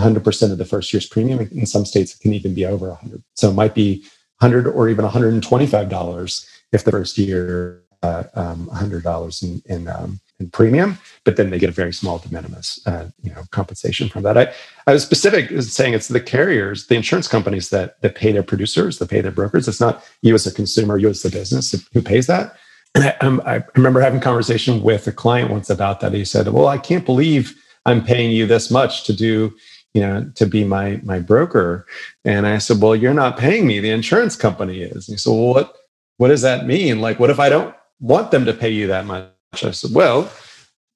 100% 0.00 0.50
of 0.50 0.58
the 0.58 0.64
first 0.64 0.92
year's 0.92 1.06
premium. 1.06 1.38
In 1.52 1.64
some 1.64 1.84
states, 1.84 2.14
it 2.14 2.20
can 2.20 2.32
even 2.32 2.54
be 2.54 2.66
over 2.66 2.88
100. 2.88 3.22
So 3.34 3.50
it 3.50 3.54
might 3.54 3.74
be 3.74 4.02
100 4.40 4.66
or 4.66 4.88
even 4.88 5.04
125 5.04 5.88
dollars 5.88 6.44
if 6.72 6.82
the 6.82 6.90
first 6.90 7.18
year 7.18 7.82
uh, 8.02 8.24
um, 8.34 8.68
$100 8.72 9.42
in, 9.42 9.62
in, 9.66 9.88
um, 9.88 10.18
premium, 10.50 10.98
but 11.24 11.36
then 11.36 11.50
they 11.50 11.58
get 11.58 11.68
a 11.68 11.72
very 11.72 11.92
small 11.92 12.18
de 12.18 12.32
minimis, 12.32 12.80
uh, 12.86 13.08
you 13.22 13.32
know, 13.32 13.42
compensation 13.50 14.08
from 14.08 14.22
that. 14.22 14.36
I, 14.36 14.52
I 14.86 14.92
was 14.92 15.02
specific 15.02 15.50
saying 15.62 15.94
it's 15.94 16.08
the 16.08 16.20
carriers, 16.20 16.86
the 16.86 16.96
insurance 16.96 17.28
companies 17.28 17.70
that 17.70 18.00
that 18.02 18.14
pay 18.14 18.32
their 18.32 18.42
producers, 18.42 18.98
that 18.98 19.10
pay 19.10 19.20
their 19.20 19.30
brokers. 19.30 19.68
It's 19.68 19.80
not 19.80 20.04
you 20.22 20.34
as 20.34 20.46
a 20.46 20.52
consumer, 20.52 20.98
you 20.98 21.08
as 21.08 21.22
the 21.22 21.30
business 21.30 21.74
who 21.92 22.02
pays 22.02 22.26
that. 22.26 22.56
And 22.94 23.04
I, 23.04 23.16
um, 23.20 23.42
I 23.46 23.64
remember 23.74 24.00
having 24.00 24.20
a 24.20 24.22
conversation 24.22 24.82
with 24.82 25.06
a 25.06 25.12
client 25.12 25.50
once 25.50 25.70
about 25.70 26.00
that. 26.00 26.12
He 26.12 26.24
said, 26.24 26.48
"Well, 26.48 26.68
I 26.68 26.78
can't 26.78 27.06
believe 27.06 27.54
I'm 27.86 28.04
paying 28.04 28.30
you 28.30 28.46
this 28.46 28.70
much 28.70 29.04
to 29.04 29.12
do." 29.12 29.54
you 29.94 30.00
know 30.00 30.24
to 30.36 30.46
be 30.46 30.64
my 30.64 30.98
my 31.04 31.18
broker 31.18 31.84
and 32.24 32.46
i 32.46 32.56
said 32.56 32.80
well 32.80 32.96
you're 32.96 33.12
not 33.12 33.36
paying 33.36 33.66
me 33.66 33.78
the 33.78 33.90
insurance 33.90 34.34
company 34.34 34.80
is 34.80 35.06
and 35.06 35.12
he 35.12 35.18
said 35.18 35.28
well 35.28 35.52
what 35.52 35.76
what 36.16 36.28
does 36.28 36.40
that 36.40 36.64
mean 36.64 37.02
like 37.02 37.20
what 37.20 37.28
if 37.28 37.38
i 37.38 37.50
don't 37.50 37.74
want 38.02 38.32
them 38.32 38.44
to 38.44 38.52
pay 38.52 38.68
you 38.68 38.88
that 38.88 39.06
much. 39.06 39.28
I 39.54 39.70
said, 39.70 39.90
well, 39.94 40.30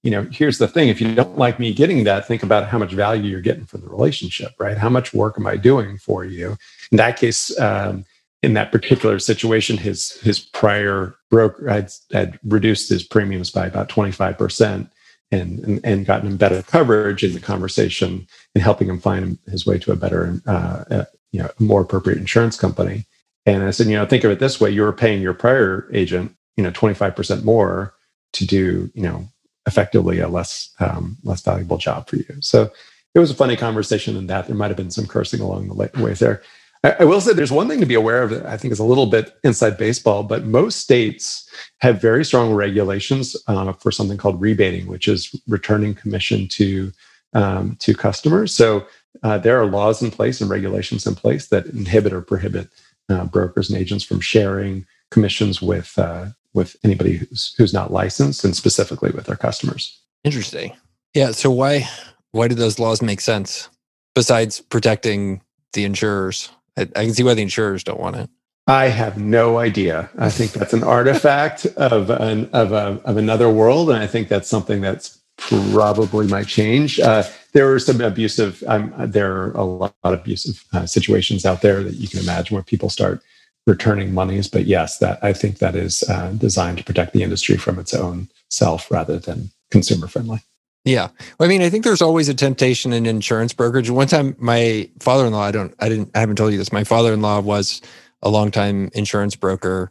you 0.03 0.11
know, 0.11 0.23
here's 0.31 0.58
the 0.58 0.69
thing. 0.69 0.88
If 0.88 1.00
you 1.00 1.14
don't 1.14 1.37
like 1.37 1.58
me 1.58 1.75
getting 1.75 2.05
that, 2.05 2.26
think 2.26 2.43
about 2.43 2.69
how 2.69 2.79
much 2.79 2.93
value 2.93 3.25
you're 3.25 3.41
getting 3.41 3.67
for 3.67 3.79
the 3.79 3.88
relationship, 3.88 4.53
right? 4.58 4.79
How 4.79 4.88
much 4.88 5.12
work 5.12 5.37
am 5.38 5.47
I 5.47 5.56
doing 5.56 5.99
for 5.99 6.25
you? 6.25 6.56
In 6.91 6.97
that 6.97 7.17
case, 7.19 7.58
um, 7.58 8.05
in 8.43 8.55
that 8.55 8.70
particular 8.73 9.19
situation, 9.19 9.76
his 9.76 10.12
his 10.20 10.38
prior 10.38 11.17
broker 11.31 11.69
had, 11.69 11.93
had 12.12 12.38
reduced 12.44 12.88
his 12.88 13.03
premiums 13.03 13.50
by 13.50 13.67
about 13.67 13.88
25% 13.88 14.88
and, 15.32 15.59
and, 15.61 15.80
and 15.85 16.07
gotten 16.07 16.28
him 16.28 16.37
better 16.37 16.62
coverage 16.62 17.25
in 17.25 17.33
the 17.33 17.40
conversation 17.40 18.26
and 18.54 18.62
helping 18.62 18.88
him 18.88 19.00
find 19.00 19.38
his 19.50 19.66
way 19.66 19.78
to 19.78 19.90
a 19.90 19.97
better, 19.97 20.40
uh, 20.47 20.85
uh, 20.90 21.04
you 21.33 21.42
know, 21.42 21.50
more 21.59 21.80
appropriate 21.80 22.19
insurance 22.19 22.57
company. 22.57 23.07
And 23.45 23.64
I 23.64 23.71
said, 23.71 23.88
you 23.88 23.97
know, 23.97 24.07
think 24.07 24.23
of 24.25 24.30
it 24.30 24.38
this 24.38 24.61
way: 24.61 24.71
you 24.71 24.83
were 24.83 24.92
paying 24.92 25.21
your 25.21 25.35
prior 25.35 25.88
agent 25.92 26.37
you 26.57 26.64
know 26.64 26.71
25% 26.71 27.45
more 27.45 27.95
to 28.33 28.47
do 28.47 28.90
you 28.95 29.02
know 29.02 29.28
effectively 29.66 30.21
a 30.21 30.28
less 30.28 30.71
um, 30.80 31.16
less 31.25 31.42
valuable 31.42 31.78
job 31.78 32.09
for 32.09 32.16
you. 32.16 32.26
So 32.40 32.71
it 33.14 33.18
was 33.18 33.30
a 33.30 33.35
funny 33.35 33.56
conversation 33.56 34.16
in 34.16 34.26
that 34.26 34.47
there 34.47 34.56
might 34.56 34.68
have 34.68 34.76
been 34.76 34.90
some 34.90 35.06
cursing 35.06 35.40
along 35.40 35.68
the 35.68 35.75
way 35.75 36.12
there. 36.14 36.42
I, 36.85 37.04
will 37.04 37.21
say 37.21 37.33
there's 37.33 37.50
one 37.50 37.66
thing 37.66 37.80
to 37.80 37.87
be 37.87 37.95
aware 37.95 38.23
of 38.23 38.30
that 38.30 38.47
i 38.47 38.56
think 38.56 38.71
is 38.71 38.78
a 38.78 38.85
little 38.85 39.06
bit 39.06 39.37
inside 39.42 39.76
baseball 39.76 40.23
but 40.23 40.45
most 40.45 40.78
states 40.78 41.50
have 41.78 42.00
very 42.00 42.25
strong 42.25 42.52
regulations 42.52 43.35
uh, 43.49 43.73
for 43.73 43.90
something 43.90 44.16
called 44.16 44.40
rebating 44.40 44.87
which 44.87 45.09
is 45.09 45.35
returning 45.49 45.95
commission 45.95 46.47
to 46.47 46.92
um, 47.37 47.76
to 47.80 47.95
customers. 47.95 48.54
So 48.54 48.87
uh, 49.23 49.38
there 49.38 49.61
are 49.61 49.66
laws 49.66 50.02
in 50.02 50.11
place 50.11 50.40
and 50.40 50.50
regulations 50.50 51.06
in 51.06 51.14
place 51.14 51.49
that 51.49 51.66
inhibit 51.66 52.12
or 52.12 52.23
prohibit 52.23 52.68
uh, 53.09 53.25
brokers 53.26 53.71
and 53.71 53.78
agents 53.78 54.04
from 54.04 54.21
sharing 54.21 54.87
commissions 55.11 55.61
with 55.62 55.97
uh, 55.99 56.26
with 56.56 56.76
anybody 56.82 57.18
who's 57.18 57.54
who's 57.56 57.72
not 57.72 57.92
licensed 57.92 58.44
and 58.44 58.56
specifically 58.56 59.10
with 59.12 59.28
our 59.28 59.36
customers. 59.36 60.00
Interesting. 60.25 60.72
Yeah. 61.14 61.30
So 61.30 61.50
why 61.50 61.88
why 62.32 62.48
do 62.48 62.54
those 62.54 62.78
laws 62.78 63.00
make 63.00 63.20
sense 63.20 63.68
besides 64.14 64.60
protecting 64.60 65.42
the 65.75 65.84
insurers? 65.84 66.50
I, 66.76 66.82
I 66.82 67.04
can 67.04 67.14
see 67.14 67.22
why 67.22 67.34
the 67.34 67.42
insurers 67.42 67.84
don't 67.84 68.00
want 68.00 68.16
it. 68.16 68.30
I 68.66 68.88
have 68.88 69.16
no 69.16 69.58
idea. 69.58 70.10
I 70.18 70.30
think 70.30 70.52
that's 70.52 70.72
an 70.72 70.82
artifact 70.82 71.66
of 71.76 72.10
an 72.10 72.50
of 72.52 72.72
a, 72.72 73.00
of 73.04 73.16
another 73.16 73.48
world, 73.48 73.90
and 73.90 73.98
I 73.98 74.06
think 74.06 74.28
that's 74.28 74.48
something 74.48 74.80
that's 74.80 75.20
probably 75.36 76.26
might 76.26 76.46
change. 76.46 76.98
Uh, 76.98 77.22
there 77.52 77.72
are 77.72 77.78
some 77.78 78.00
abusive. 78.00 78.64
Um, 78.66 78.92
there 78.98 79.36
are 79.36 79.52
a 79.52 79.62
lot 79.62 79.94
of 80.02 80.14
abusive 80.14 80.64
uh, 80.72 80.86
situations 80.86 81.46
out 81.46 81.62
there 81.62 81.82
that 81.84 81.94
you 81.94 82.08
can 82.08 82.20
imagine 82.20 82.54
where 82.54 82.64
people 82.64 82.90
start 82.90 83.22
returning 83.66 84.14
monies. 84.14 84.49
But 84.49 84.66
yes, 84.66 84.99
that 84.99 85.18
I 85.23 85.32
think 85.32 85.58
that 85.58 85.75
is 85.75 86.02
uh, 86.08 86.30
designed 86.32 86.78
to 86.78 86.85
protect 86.85 87.12
the 87.12 87.23
industry 87.23 87.56
from 87.56 87.78
its 87.78 87.92
own 87.92 88.28
self 88.49 88.90
rather 88.90 89.18
than 89.18 89.50
consumer 89.70 90.06
friendly. 90.06 90.40
Yeah. 90.85 91.08
Well, 91.38 91.49
I 91.49 91.49
mean, 91.49 91.62
I 91.62 91.68
think 91.68 91.82
there's 91.82 92.00
always 92.00 92.28
a 92.28 92.35
temptation 92.35 92.92
in 92.92 93.06
insurance 93.06 93.52
brokerage. 93.52 93.90
One 93.90 94.06
time 94.06 94.37
my 94.38 94.88
father-in-law, 95.00 95.42
I 95.42 95.50
don't, 95.50 95.75
I 95.80 95.88
didn't, 95.88 96.11
I 96.14 96.20
haven't 96.20 96.37
told 96.37 96.52
you 96.52 96.58
this. 96.58 96.73
My 96.73 96.85
father-in-law 96.85 97.40
was 97.40 97.82
a 98.23 98.30
longtime 98.30 98.90
insurance 98.94 99.35
broker, 99.35 99.90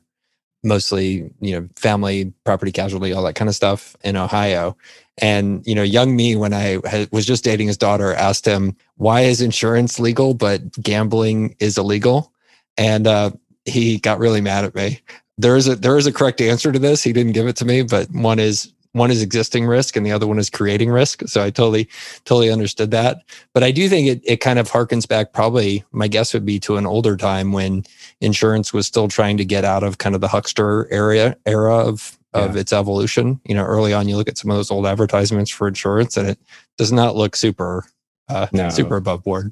mostly, 0.63 1.29
you 1.41 1.59
know, 1.59 1.67
family, 1.75 2.33
property 2.45 2.71
casualty, 2.71 3.11
all 3.11 3.23
that 3.23 3.35
kind 3.35 3.49
of 3.49 3.55
stuff 3.55 3.97
in 4.05 4.15
Ohio. 4.15 4.77
And, 5.17 5.67
you 5.67 5.75
know, 5.75 5.83
young 5.83 6.15
me, 6.15 6.37
when 6.37 6.53
I 6.53 6.79
was 7.11 7.25
just 7.25 7.43
dating 7.43 7.67
his 7.67 7.77
daughter, 7.77 8.13
asked 8.13 8.45
him, 8.45 8.73
why 8.95 9.21
is 9.21 9.41
insurance 9.41 9.99
legal, 9.99 10.33
but 10.33 10.71
gambling 10.81 11.57
is 11.59 11.77
illegal? 11.77 12.31
And 12.77 13.05
uh, 13.05 13.31
he 13.65 13.97
got 13.97 14.19
really 14.19 14.41
mad 14.41 14.65
at 14.65 14.75
me. 14.75 15.01
There 15.37 15.57
is 15.57 15.67
a 15.67 15.75
there 15.75 15.97
is 15.97 16.07
a 16.07 16.13
correct 16.13 16.39
answer 16.39 16.71
to 16.71 16.79
this. 16.79 17.03
He 17.03 17.13
didn't 17.13 17.33
give 17.33 17.47
it 17.47 17.57
to 17.57 17.65
me, 17.65 17.81
but 17.81 18.09
one 18.11 18.39
is 18.39 18.71
one 18.95 19.11
is 19.11 19.21
existing 19.21 19.67
risk 19.67 19.97
and 19.97 20.05
the 20.05 20.11
other 20.13 20.25
one 20.25 20.39
is 20.39 20.49
creating 20.49 20.89
risk. 20.89 21.21
So 21.27 21.43
I 21.43 21.49
totally, 21.49 21.89
totally 22.23 22.49
understood 22.49 22.91
that. 22.91 23.23
But 23.53 23.61
I 23.61 23.71
do 23.71 23.89
think 23.89 24.07
it, 24.07 24.21
it 24.23 24.37
kind 24.37 24.57
of 24.57 24.71
harkens 24.71 25.05
back 25.05 25.33
probably, 25.33 25.83
my 25.91 26.07
guess 26.07 26.33
would 26.33 26.45
be 26.45 26.61
to 26.61 26.77
an 26.77 26.85
older 26.85 27.17
time 27.17 27.51
when 27.51 27.83
insurance 28.21 28.71
was 28.71 28.87
still 28.87 29.09
trying 29.09 29.35
to 29.35 29.43
get 29.43 29.65
out 29.65 29.83
of 29.83 29.97
kind 29.97 30.15
of 30.15 30.21
the 30.21 30.29
huckster 30.29 30.89
area 30.93 31.35
era 31.45 31.75
of, 31.75 32.17
of 32.33 32.55
yeah. 32.55 32.61
its 32.61 32.71
evolution. 32.71 33.41
You 33.43 33.55
know, 33.55 33.65
early 33.65 33.91
on, 33.91 34.07
you 34.07 34.15
look 34.15 34.29
at 34.29 34.37
some 34.37 34.49
of 34.49 34.55
those 34.55 34.71
old 34.71 34.85
advertisements 34.85 35.51
for 35.51 35.67
insurance 35.67 36.15
and 36.15 36.29
it 36.29 36.39
does 36.77 36.93
not 36.93 37.17
look 37.17 37.35
super, 37.35 37.83
uh, 38.29 38.47
no. 38.53 38.69
super 38.69 38.95
above 38.95 39.25
board. 39.25 39.51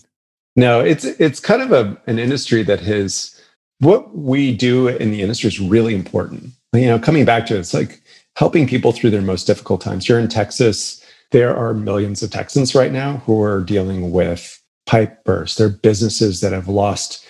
No, 0.55 0.79
it's, 0.79 1.03
it's 1.03 1.41
kind 1.41 1.61
of 1.61 1.73
a, 1.73 2.01
an 2.07 2.17
industry 2.17 2.63
that 2.63 2.79
has, 2.79 3.32
what 3.83 4.15
we 4.15 4.55
do 4.55 4.87
in 4.87 5.11
the 5.11 5.21
industry 5.21 5.47
is 5.47 5.59
really 5.59 5.95
important. 5.95 6.51
You 6.73 6.87
know, 6.87 6.99
coming 6.99 7.25
back 7.25 7.45
to 7.47 7.55
it, 7.55 7.59
it's 7.59 7.73
like, 7.73 8.01
helping 8.35 8.67
people 8.67 8.91
through 8.91 9.11
their 9.11 9.21
most 9.21 9.45
difficult 9.45 9.81
times. 9.81 10.05
Here 10.05 10.19
in 10.19 10.27
Texas, 10.27 11.03
there 11.31 11.55
are 11.55 11.73
millions 11.73 12.23
of 12.23 12.31
Texans 12.31 12.75
right 12.75 12.91
now 12.91 13.17
who 13.17 13.41
are 13.41 13.61
dealing 13.61 14.11
with 14.11 14.59
pipe 14.85 15.23
bursts. 15.23 15.57
There 15.57 15.67
are 15.67 15.71
businesses 15.71 16.41
that 16.41 16.53
have 16.53 16.67
lost 16.67 17.25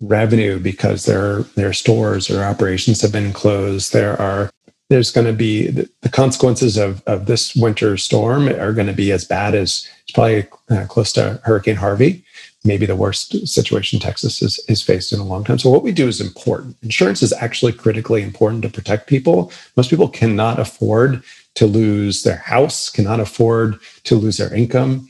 revenue 0.00 0.58
because 0.58 1.06
their 1.06 1.40
their 1.54 1.72
stores 1.72 2.30
or 2.30 2.44
operations 2.44 3.00
have 3.00 3.12
been 3.12 3.32
closed. 3.32 3.92
There 3.92 4.20
are 4.20 4.50
there's 4.90 5.10
going 5.10 5.26
to 5.26 5.32
be 5.32 5.68
the, 5.68 5.90
the 6.02 6.08
consequences 6.08 6.76
of, 6.76 7.02
of 7.06 7.26
this 7.26 7.56
winter 7.56 7.96
storm 7.96 8.46
are 8.48 8.72
going 8.72 8.86
to 8.86 8.92
be 8.92 9.10
as 9.10 9.24
bad 9.24 9.54
as 9.54 9.88
it's 10.02 10.12
probably 10.12 10.46
uh, 10.70 10.86
close 10.86 11.12
to 11.14 11.40
Hurricane 11.44 11.76
Harvey 11.76 12.24
maybe 12.66 12.86
the 12.86 12.96
worst 12.96 13.46
situation 13.46 13.98
Texas 13.98 14.40
has, 14.40 14.60
has 14.68 14.82
faced 14.82 15.12
in 15.12 15.20
a 15.20 15.24
long 15.24 15.44
time. 15.44 15.58
So 15.58 15.70
what 15.70 15.82
we 15.82 15.92
do 15.92 16.08
is 16.08 16.20
important. 16.20 16.76
Insurance 16.82 17.22
is 17.22 17.32
actually 17.32 17.72
critically 17.72 18.22
important 18.22 18.62
to 18.62 18.68
protect 18.68 19.06
people. 19.06 19.52
Most 19.76 19.90
people 19.90 20.08
cannot 20.08 20.58
afford 20.58 21.22
to 21.54 21.66
lose 21.66 22.22
their 22.22 22.36
house, 22.36 22.90
cannot 22.90 23.20
afford 23.20 23.78
to 24.04 24.14
lose 24.16 24.36
their 24.36 24.52
income, 24.52 25.08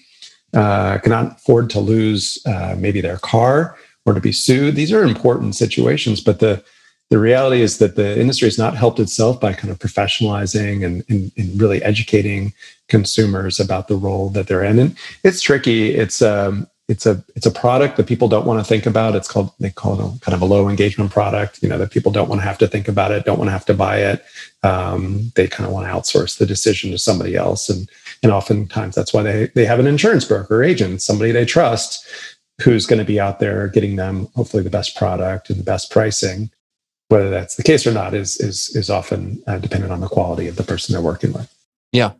uh, 0.54 0.98
cannot 0.98 1.36
afford 1.36 1.70
to 1.70 1.80
lose 1.80 2.38
uh, 2.46 2.76
maybe 2.78 3.00
their 3.00 3.18
car 3.18 3.76
or 4.04 4.14
to 4.14 4.20
be 4.20 4.32
sued. 4.32 4.76
These 4.76 4.92
are 4.92 5.02
important 5.02 5.56
situations, 5.56 6.20
but 6.20 6.38
the 6.38 6.62
the 7.08 7.18
reality 7.18 7.62
is 7.62 7.78
that 7.78 7.94
the 7.94 8.20
industry 8.20 8.46
has 8.46 8.58
not 8.58 8.76
helped 8.76 8.98
itself 8.98 9.40
by 9.40 9.52
kind 9.52 9.70
of 9.70 9.78
professionalizing 9.78 10.84
and, 10.84 11.04
and, 11.08 11.30
and 11.36 11.60
really 11.60 11.80
educating 11.84 12.52
consumers 12.88 13.60
about 13.60 13.86
the 13.86 13.94
role 13.96 14.28
that 14.30 14.48
they're 14.48 14.64
in. 14.64 14.80
And 14.80 14.96
it's 15.22 15.40
tricky. 15.40 15.94
It's 15.94 16.20
um, 16.20 16.66
it's 16.88 17.04
a 17.04 17.24
it's 17.34 17.46
a 17.46 17.50
product 17.50 17.96
that 17.96 18.06
people 18.06 18.28
don't 18.28 18.46
want 18.46 18.60
to 18.60 18.64
think 18.64 18.86
about. 18.86 19.16
It's 19.16 19.26
called 19.26 19.52
they 19.58 19.70
call 19.70 19.94
it 19.94 20.00
a, 20.00 20.20
kind 20.20 20.34
of 20.34 20.42
a 20.42 20.44
low 20.44 20.68
engagement 20.68 21.10
product. 21.10 21.60
You 21.62 21.68
know 21.68 21.78
that 21.78 21.90
people 21.90 22.12
don't 22.12 22.28
want 22.28 22.40
to 22.40 22.46
have 22.46 22.58
to 22.58 22.68
think 22.68 22.86
about 22.86 23.10
it, 23.10 23.24
don't 23.24 23.38
want 23.38 23.48
to 23.48 23.52
have 23.52 23.66
to 23.66 23.74
buy 23.74 23.98
it. 23.98 24.24
Um, 24.62 25.32
they 25.34 25.48
kind 25.48 25.66
of 25.66 25.72
want 25.72 25.86
to 25.86 25.92
outsource 25.92 26.38
the 26.38 26.46
decision 26.46 26.92
to 26.92 26.98
somebody 26.98 27.34
else, 27.34 27.68
and 27.68 27.90
and 28.22 28.30
oftentimes 28.30 28.94
that's 28.94 29.12
why 29.12 29.22
they 29.22 29.46
they 29.54 29.66
have 29.66 29.80
an 29.80 29.88
insurance 29.88 30.24
broker 30.24 30.62
agent, 30.62 31.02
somebody 31.02 31.32
they 31.32 31.44
trust, 31.44 32.06
who's 32.62 32.86
going 32.86 33.00
to 33.00 33.04
be 33.04 33.18
out 33.18 33.40
there 33.40 33.66
getting 33.66 33.96
them 33.96 34.28
hopefully 34.36 34.62
the 34.62 34.70
best 34.70 34.96
product 34.96 35.50
and 35.50 35.58
the 35.58 35.64
best 35.64 35.90
pricing. 35.90 36.50
Whether 37.08 37.30
that's 37.30 37.56
the 37.56 37.62
case 37.64 37.84
or 37.84 37.92
not 37.92 38.14
is 38.14 38.36
is 38.36 38.74
is 38.76 38.90
often 38.90 39.42
uh, 39.48 39.58
dependent 39.58 39.92
on 39.92 40.00
the 40.00 40.08
quality 40.08 40.46
of 40.46 40.54
the 40.54 40.64
person 40.64 40.92
they're 40.92 41.02
working 41.02 41.32
with. 41.32 41.52
Yeah. 41.90 42.12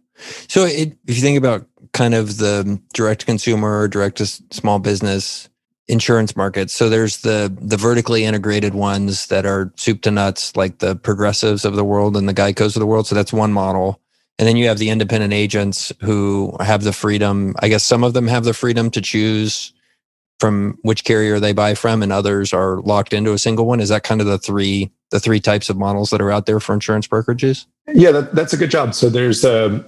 So 0.49 0.65
it, 0.65 0.97
if 1.07 1.17
you 1.17 1.23
think 1.23 1.39
about 1.39 1.67
kind 1.93 2.15
of 2.15 2.39
the 2.39 2.81
direct 2.95 3.27
consumer, 3.27 3.89
direct 3.89 4.19
to 4.19 4.27
small 4.27 4.79
business 4.79 5.49
insurance 5.89 6.35
markets. 6.35 6.73
So 6.73 6.89
there's 6.89 7.19
the 7.19 7.55
the 7.61 7.77
vertically 7.77 8.25
integrated 8.25 8.75
ones 8.75 9.27
that 9.27 9.47
are 9.47 9.73
soup 9.77 10.03
to 10.03 10.11
nuts, 10.11 10.57
like 10.57 10.79
the 10.79 10.97
progressives 10.97 11.65
of 11.65 11.77
the 11.77 11.85
world 11.85 12.17
and 12.17 12.29
the 12.29 12.35
Geicos 12.35 12.77
of 12.77 12.81
the 12.81 12.87
world. 12.87 13.07
So 13.07 13.15
that's 13.15 13.33
one 13.33 13.53
model. 13.53 14.01
And 14.39 14.47
then 14.47 14.57
you 14.57 14.69
have 14.69 14.79
the 14.79 14.91
independent 14.91 15.33
agents 15.33 15.93
who 16.03 16.55
have 16.61 16.83
the 16.83 16.93
freedom. 16.93 17.55
I 17.61 17.69
guess 17.69 17.85
some 17.85 18.05
of 18.05 18.13
them 18.13 18.27
have 18.27 18.45
the 18.45 18.53
freedom 18.53 18.91
to 18.91 19.01
choose 19.01 19.73
from 20.39 20.79
which 20.83 21.05
carrier 21.05 21.41
they 21.41 21.55
buy 21.55 21.75
from, 21.75 22.03
and 22.03 22.13
others 22.13 22.53
are 22.53 22.83
locked 22.83 23.15
into 23.15 23.33
a 23.33 23.39
single 23.39 23.67
one. 23.67 23.81
Is 23.81 23.89
that 23.89 24.03
kind 24.03 24.21
of 24.21 24.27
the 24.27 24.39
three 24.39 24.91
the 25.11 25.21
three 25.21 25.41
types 25.41 25.71
of 25.71 25.77
models 25.77 26.11
that 26.11 26.21
are 26.21 26.33
out 26.33 26.47
there 26.47 26.61
for 26.61 26.75
insurance 26.75 27.07
brokerages? 27.07 27.67
Yeah, 27.87 28.11
that, 28.11 28.35
that's 28.35 28.53
a 28.53 28.57
good 28.57 28.71
job. 28.71 28.93
So 28.93 29.09
there's 29.09 29.45
um, 29.45 29.85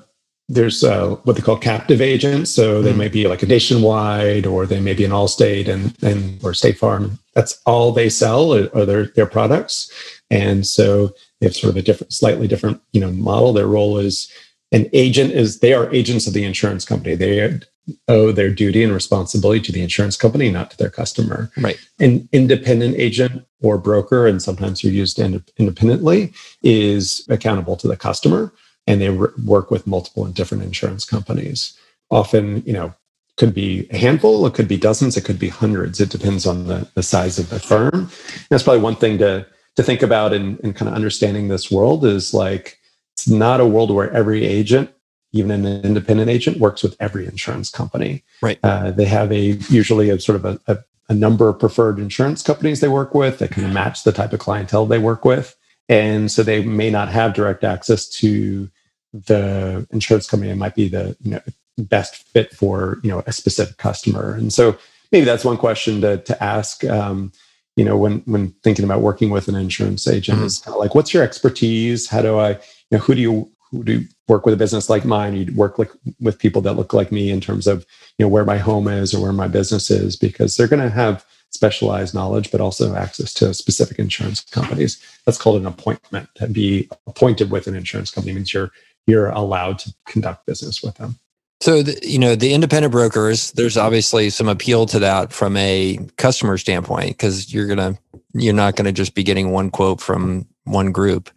there's 0.48 0.82
uh, 0.82 1.10
what 1.24 1.36
they 1.36 1.42
call 1.42 1.58
captive 1.58 2.00
agents. 2.00 2.50
So 2.50 2.80
they 2.80 2.92
mm. 2.92 2.98
may 2.98 3.08
be 3.08 3.26
like 3.26 3.42
a 3.42 3.46
nationwide, 3.46 4.46
or 4.46 4.66
they 4.66 4.80
may 4.80 4.94
be 4.94 5.04
an 5.04 5.10
Allstate 5.10 5.68
and 5.68 5.94
and 6.02 6.42
or 6.42 6.54
State 6.54 6.78
Farm. 6.78 7.18
That's 7.34 7.60
all 7.66 7.92
they 7.92 8.08
sell 8.08 8.54
are 8.54 8.86
their 8.86 9.06
their 9.08 9.26
products. 9.26 9.90
And 10.30 10.66
so 10.66 11.08
they 11.40 11.46
have 11.46 11.56
sort 11.56 11.70
of 11.70 11.76
a 11.76 11.82
different, 11.82 12.12
slightly 12.12 12.48
different, 12.48 12.80
you 12.92 13.00
know, 13.00 13.10
model. 13.12 13.52
Their 13.52 13.66
role 13.66 13.98
is 13.98 14.30
an 14.72 14.88
agent 14.92 15.32
is 15.32 15.60
they 15.60 15.72
are 15.72 15.92
agents 15.94 16.26
of 16.26 16.34
the 16.34 16.44
insurance 16.44 16.84
company. 16.84 17.14
They 17.14 17.60
owe 18.08 18.32
their 18.32 18.50
duty 18.50 18.84
and 18.84 18.92
responsibility 18.92 19.60
to 19.60 19.72
the 19.72 19.82
insurance 19.82 20.16
company, 20.16 20.50
not 20.50 20.70
to 20.70 20.76
their 20.76 20.90
customer. 20.90 21.50
Right. 21.56 21.78
An 22.00 22.28
independent 22.32 22.96
agent 22.96 23.44
or 23.62 23.78
broker, 23.78 24.26
and 24.26 24.42
sometimes 24.42 24.84
you're 24.84 24.92
used 24.92 25.18
independently, 25.18 26.32
is 26.62 27.26
accountable 27.30 27.76
to 27.76 27.88
the 27.88 27.96
customer 27.96 28.52
and 28.88 29.02
they 29.02 29.10
re- 29.10 29.28
work 29.44 29.70
with 29.70 29.86
multiple 29.86 30.24
and 30.24 30.34
different 30.34 30.64
insurance 30.64 31.04
companies. 31.04 31.78
Often, 32.10 32.64
you 32.64 32.72
know, 32.72 32.94
could 33.36 33.54
be 33.54 33.86
a 33.90 33.98
handful, 33.98 34.46
it 34.46 34.54
could 34.54 34.66
be 34.66 34.78
dozens, 34.78 35.16
it 35.16 35.24
could 35.24 35.38
be 35.38 35.50
hundreds. 35.50 36.00
It 36.00 36.08
depends 36.08 36.46
on 36.46 36.66
the, 36.66 36.88
the 36.94 37.02
size 37.02 37.38
of 37.38 37.50
the 37.50 37.60
firm. 37.60 37.94
And 37.94 38.46
that's 38.48 38.62
probably 38.64 38.82
one 38.82 38.96
thing 38.96 39.18
to 39.18 39.46
to 39.76 39.82
think 39.84 40.02
about 40.02 40.32
in, 40.32 40.58
in 40.64 40.72
kind 40.72 40.88
of 40.88 40.94
understanding 40.94 41.46
this 41.46 41.70
world 41.70 42.04
is 42.04 42.34
like 42.34 42.78
it's 43.14 43.28
not 43.28 43.60
a 43.60 43.66
world 43.66 43.92
where 43.92 44.10
every 44.12 44.44
agent, 44.44 44.90
even 45.30 45.64
an 45.64 45.84
independent 45.84 46.28
agent, 46.28 46.58
works 46.58 46.82
with 46.82 46.96
every 46.98 47.26
insurance 47.26 47.70
company. 47.70 48.24
Right. 48.42 48.58
Uh, 48.64 48.90
they 48.90 49.04
have 49.04 49.30
a 49.30 49.58
usually 49.68 50.10
a 50.10 50.18
sort 50.18 50.34
of 50.36 50.44
a, 50.44 50.60
a, 50.66 50.78
a 51.10 51.14
number 51.14 51.48
of 51.48 51.60
preferred 51.60 52.00
insurance 52.00 52.42
companies 52.42 52.80
they 52.80 52.88
work 52.88 53.14
with 53.14 53.38
that 53.38 53.50
kind 53.50 53.66
of 53.66 53.72
match 53.72 54.02
the 54.02 54.12
type 54.12 54.32
of 54.32 54.40
clientele 54.40 54.86
they 54.86 54.98
work 54.98 55.24
with. 55.24 55.54
And 55.88 56.30
so 56.30 56.42
they 56.42 56.64
may 56.64 56.90
not 56.90 57.08
have 57.08 57.34
direct 57.34 57.62
access 57.62 58.08
to 58.20 58.68
the 59.12 59.86
insurance 59.90 60.28
company 60.28 60.52
might 60.54 60.74
be 60.74 60.88
the 60.88 61.16
you 61.20 61.32
know 61.32 61.40
best 61.78 62.16
fit 62.16 62.52
for 62.54 62.98
you 63.02 63.10
know 63.10 63.22
a 63.26 63.32
specific 63.32 63.76
customer. 63.76 64.34
And 64.34 64.52
so 64.52 64.76
maybe 65.12 65.24
that's 65.24 65.44
one 65.44 65.56
question 65.56 66.00
to, 66.00 66.18
to 66.18 66.42
ask 66.42 66.84
um, 66.84 67.32
you 67.76 67.84
know 67.84 67.96
when 67.96 68.20
when 68.20 68.50
thinking 68.64 68.84
about 68.84 69.00
working 69.00 69.30
with 69.30 69.48
an 69.48 69.54
insurance 69.54 70.06
agent 70.06 70.38
mm-hmm. 70.38 70.46
is 70.46 70.58
kind 70.58 70.74
of 70.74 70.80
like 70.80 70.94
what's 70.94 71.14
your 71.14 71.22
expertise? 71.22 72.08
How 72.08 72.22
do 72.22 72.38
i 72.38 72.50
you 72.50 72.58
know 72.92 72.98
who 72.98 73.14
do 73.14 73.20
you 73.20 73.50
who 73.70 73.84
do 73.84 73.92
you 73.92 74.08
work 74.28 74.44
with 74.44 74.54
a 74.54 74.58
business 74.58 74.90
like 74.90 75.04
mine? 75.04 75.36
You'd 75.36 75.56
work 75.56 75.78
like 75.78 75.90
with 76.20 76.38
people 76.38 76.62
that 76.62 76.74
look 76.74 76.92
like 76.92 77.12
me 77.12 77.30
in 77.30 77.40
terms 77.40 77.66
of 77.66 77.86
you 78.18 78.24
know 78.24 78.28
where 78.28 78.44
my 78.44 78.58
home 78.58 78.88
is 78.88 79.14
or 79.14 79.22
where 79.22 79.32
my 79.32 79.48
business 79.48 79.90
is 79.90 80.16
because 80.16 80.56
they're 80.56 80.68
going 80.68 80.82
to 80.82 80.90
have 80.90 81.24
specialized 81.50 82.14
knowledge 82.14 82.50
but 82.50 82.60
also 82.60 82.94
access 82.94 83.32
to 83.34 83.54
specific 83.54 83.98
insurance 83.98 84.40
companies. 84.40 85.02
That's 85.24 85.38
called 85.38 85.60
an 85.60 85.66
appointment. 85.66 86.28
To 86.36 86.46
be 86.46 86.88
appointed 87.06 87.50
with 87.50 87.66
an 87.66 87.74
insurance 87.74 88.10
company 88.10 88.34
means 88.34 88.52
you're 88.52 88.70
you're 89.06 89.30
allowed 89.30 89.78
to 89.80 89.94
conduct 90.06 90.46
business 90.46 90.82
with 90.82 90.94
them. 90.96 91.18
So, 91.60 91.82
the, 91.82 91.98
you 92.06 92.18
know, 92.18 92.36
the 92.36 92.52
independent 92.52 92.92
brokers, 92.92 93.50
there's 93.52 93.76
obviously 93.76 94.30
some 94.30 94.48
appeal 94.48 94.86
to 94.86 94.98
that 95.00 95.32
from 95.32 95.56
a 95.56 95.98
customer 96.16 96.56
standpoint 96.56 97.08
because 97.08 97.52
you're 97.52 97.66
going 97.66 97.78
to, 97.78 97.98
you're 98.32 98.54
not 98.54 98.76
going 98.76 98.84
to 98.84 98.92
just 98.92 99.14
be 99.14 99.24
getting 99.24 99.50
one 99.50 99.70
quote 99.70 100.00
from 100.00 100.46
one 100.64 100.92
group 100.92 101.30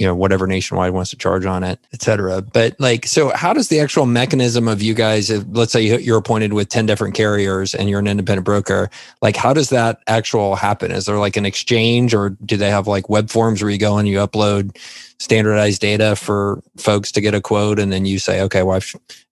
you 0.00 0.06
know 0.06 0.14
whatever 0.14 0.46
nationwide 0.46 0.92
wants 0.92 1.10
to 1.10 1.16
charge 1.16 1.44
on 1.44 1.62
it 1.62 1.78
et 1.92 2.00
cetera. 2.00 2.40
But 2.40 2.74
like 2.80 3.06
so 3.06 3.28
how 3.36 3.52
does 3.52 3.68
the 3.68 3.78
actual 3.78 4.06
mechanism 4.06 4.66
of 4.66 4.80
you 4.80 4.94
guys 4.94 5.30
let's 5.48 5.72
say 5.72 6.00
you're 6.00 6.18
appointed 6.18 6.54
with 6.54 6.70
10 6.70 6.86
different 6.86 7.14
carriers 7.14 7.74
and 7.74 7.90
you're 7.90 8.00
an 8.00 8.06
independent 8.06 8.46
broker 8.46 8.90
like 9.20 9.36
how 9.36 9.52
does 9.52 9.68
that 9.68 10.00
actual 10.06 10.56
happen? 10.56 10.90
Is 10.90 11.04
there 11.04 11.18
like 11.18 11.36
an 11.36 11.44
exchange 11.44 12.14
or 12.14 12.30
do 12.30 12.56
they 12.56 12.70
have 12.70 12.86
like 12.86 13.10
web 13.10 13.28
forms 13.28 13.62
where 13.62 13.70
you 13.70 13.78
go 13.78 13.98
and 13.98 14.08
you 14.08 14.18
upload 14.18 14.76
standardized 15.18 15.82
data 15.82 16.16
for 16.16 16.62
folks 16.78 17.12
to 17.12 17.20
get 17.20 17.34
a 17.34 17.42
quote 17.42 17.78
and 17.78 17.92
then 17.92 18.06
you 18.06 18.18
say 18.18 18.40
okay 18.40 18.62
well 18.62 18.80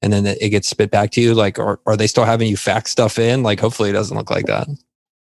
and 0.02 0.12
then 0.12 0.26
it 0.26 0.50
gets 0.50 0.68
spit 0.68 0.90
back 0.90 1.10
to 1.12 1.22
you? 1.22 1.32
Like 1.32 1.58
are, 1.58 1.80
are 1.86 1.96
they 1.96 2.06
still 2.06 2.24
having 2.24 2.46
you 2.46 2.58
fax 2.58 2.90
stuff 2.90 3.18
in? 3.18 3.42
Like 3.42 3.58
hopefully 3.58 3.88
it 3.88 3.94
doesn't 3.94 4.16
look 4.16 4.30
like 4.30 4.46
that. 4.46 4.68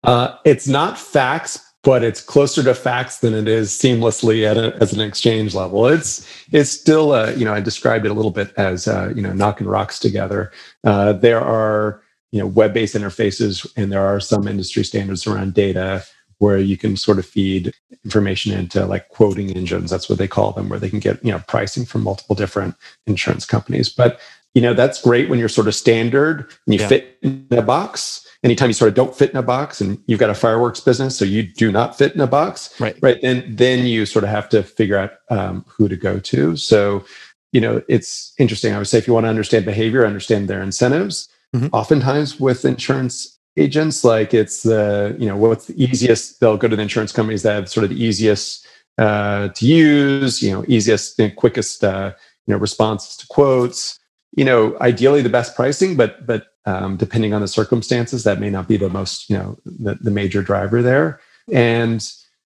Uh, 0.02 0.36
it's 0.44 0.66
not 0.66 0.98
fax 0.98 1.65
but 1.86 2.02
it's 2.02 2.20
closer 2.20 2.64
to 2.64 2.74
facts 2.74 3.18
than 3.18 3.32
it 3.32 3.46
is 3.46 3.70
seamlessly 3.70 4.44
at 4.44 4.56
a, 4.56 4.74
as 4.82 4.92
an 4.92 5.00
exchange 5.00 5.54
level. 5.54 5.86
It's 5.86 6.28
it's 6.50 6.68
still 6.68 7.12
uh, 7.12 7.30
you 7.30 7.44
know 7.44 7.54
I 7.54 7.60
described 7.60 8.04
it 8.04 8.10
a 8.10 8.14
little 8.14 8.32
bit 8.32 8.52
as 8.56 8.88
uh, 8.88 9.12
you 9.14 9.22
know 9.22 9.32
knocking 9.32 9.68
rocks 9.68 10.00
together. 10.00 10.50
Uh, 10.82 11.12
there 11.12 11.40
are 11.40 12.02
you 12.32 12.40
know 12.40 12.46
web-based 12.48 12.96
interfaces 12.96 13.64
and 13.76 13.92
there 13.92 14.04
are 14.04 14.18
some 14.18 14.48
industry 14.48 14.82
standards 14.82 15.28
around 15.28 15.54
data 15.54 16.04
where 16.38 16.58
you 16.58 16.76
can 16.76 16.96
sort 16.96 17.20
of 17.20 17.24
feed 17.24 17.72
information 18.04 18.52
into 18.52 18.84
like 18.84 19.08
quoting 19.10 19.56
engines. 19.56 19.88
That's 19.88 20.08
what 20.08 20.18
they 20.18 20.28
call 20.28 20.52
them, 20.52 20.68
where 20.68 20.80
they 20.80 20.90
can 20.90 20.98
get, 20.98 21.24
you 21.24 21.32
know, 21.32 21.42
pricing 21.46 21.86
from 21.86 22.02
multiple 22.02 22.36
different 22.36 22.74
insurance 23.06 23.46
companies. 23.46 23.88
But, 23.88 24.20
you 24.54 24.60
know, 24.60 24.74
that's 24.74 25.00
great 25.00 25.30
when 25.30 25.38
you're 25.38 25.48
sort 25.48 25.66
of 25.66 25.74
standard 25.74 26.40
and 26.66 26.74
you 26.74 26.80
yeah. 26.80 26.88
fit 26.88 27.18
in 27.22 27.46
a 27.52 27.62
box. 27.62 28.25
Anytime 28.42 28.68
you 28.68 28.74
sort 28.74 28.88
of 28.88 28.94
don't 28.94 29.14
fit 29.14 29.30
in 29.30 29.36
a 29.36 29.42
box 29.42 29.80
and 29.80 29.98
you've 30.06 30.20
got 30.20 30.30
a 30.30 30.34
fireworks 30.34 30.80
business, 30.80 31.16
so 31.16 31.24
you 31.24 31.42
do 31.42 31.72
not 31.72 31.96
fit 31.96 32.14
in 32.14 32.20
a 32.20 32.26
box, 32.26 32.78
right? 32.80 32.96
Right. 33.00 33.20
Then, 33.22 33.56
then 33.56 33.86
you 33.86 34.06
sort 34.06 34.24
of 34.24 34.30
have 34.30 34.48
to 34.50 34.62
figure 34.62 34.98
out 34.98 35.12
um, 35.30 35.64
who 35.68 35.88
to 35.88 35.96
go 35.96 36.18
to. 36.20 36.56
So, 36.56 37.04
you 37.52 37.60
know, 37.60 37.82
it's 37.88 38.34
interesting. 38.38 38.74
I 38.74 38.78
would 38.78 38.86
say 38.86 38.98
if 38.98 39.06
you 39.06 39.14
want 39.14 39.24
to 39.24 39.30
understand 39.30 39.64
behavior, 39.64 40.06
understand 40.06 40.48
their 40.48 40.62
incentives. 40.62 41.28
Mm-hmm. 41.54 41.68
Oftentimes 41.72 42.38
with 42.38 42.64
insurance 42.64 43.36
agents 43.56 44.04
like 44.04 44.34
it's 44.34 44.62
the 44.62 45.16
you 45.18 45.26
know 45.26 45.36
what's 45.36 45.66
the 45.66 45.82
easiest 45.82 46.40
they'll 46.40 46.56
go 46.56 46.68
to 46.68 46.76
the 46.76 46.82
insurance 46.82 47.12
companies 47.12 47.42
that 47.42 47.54
have 47.54 47.68
sort 47.68 47.84
of 47.84 47.90
the 47.90 48.02
easiest 48.02 48.66
uh, 48.98 49.48
to 49.48 49.66
use 49.66 50.42
you 50.42 50.50
know 50.50 50.64
easiest 50.68 51.18
and 51.18 51.34
quickest 51.36 51.82
uh, 51.82 52.12
you 52.46 52.52
know 52.52 52.58
responses 52.58 53.16
to 53.16 53.26
quotes 53.28 53.98
you 54.36 54.44
know 54.44 54.76
ideally 54.80 55.22
the 55.22 55.28
best 55.28 55.56
pricing 55.56 55.96
but 55.96 56.26
but 56.26 56.48
um, 56.66 56.96
depending 56.96 57.32
on 57.32 57.40
the 57.40 57.48
circumstances 57.48 58.24
that 58.24 58.40
may 58.40 58.50
not 58.50 58.68
be 58.68 58.76
the 58.76 58.90
most 58.90 59.30
you 59.30 59.38
know 59.38 59.56
the, 59.64 59.94
the 59.94 60.10
major 60.10 60.42
driver 60.42 60.82
there. 60.82 61.20
And 61.52 62.06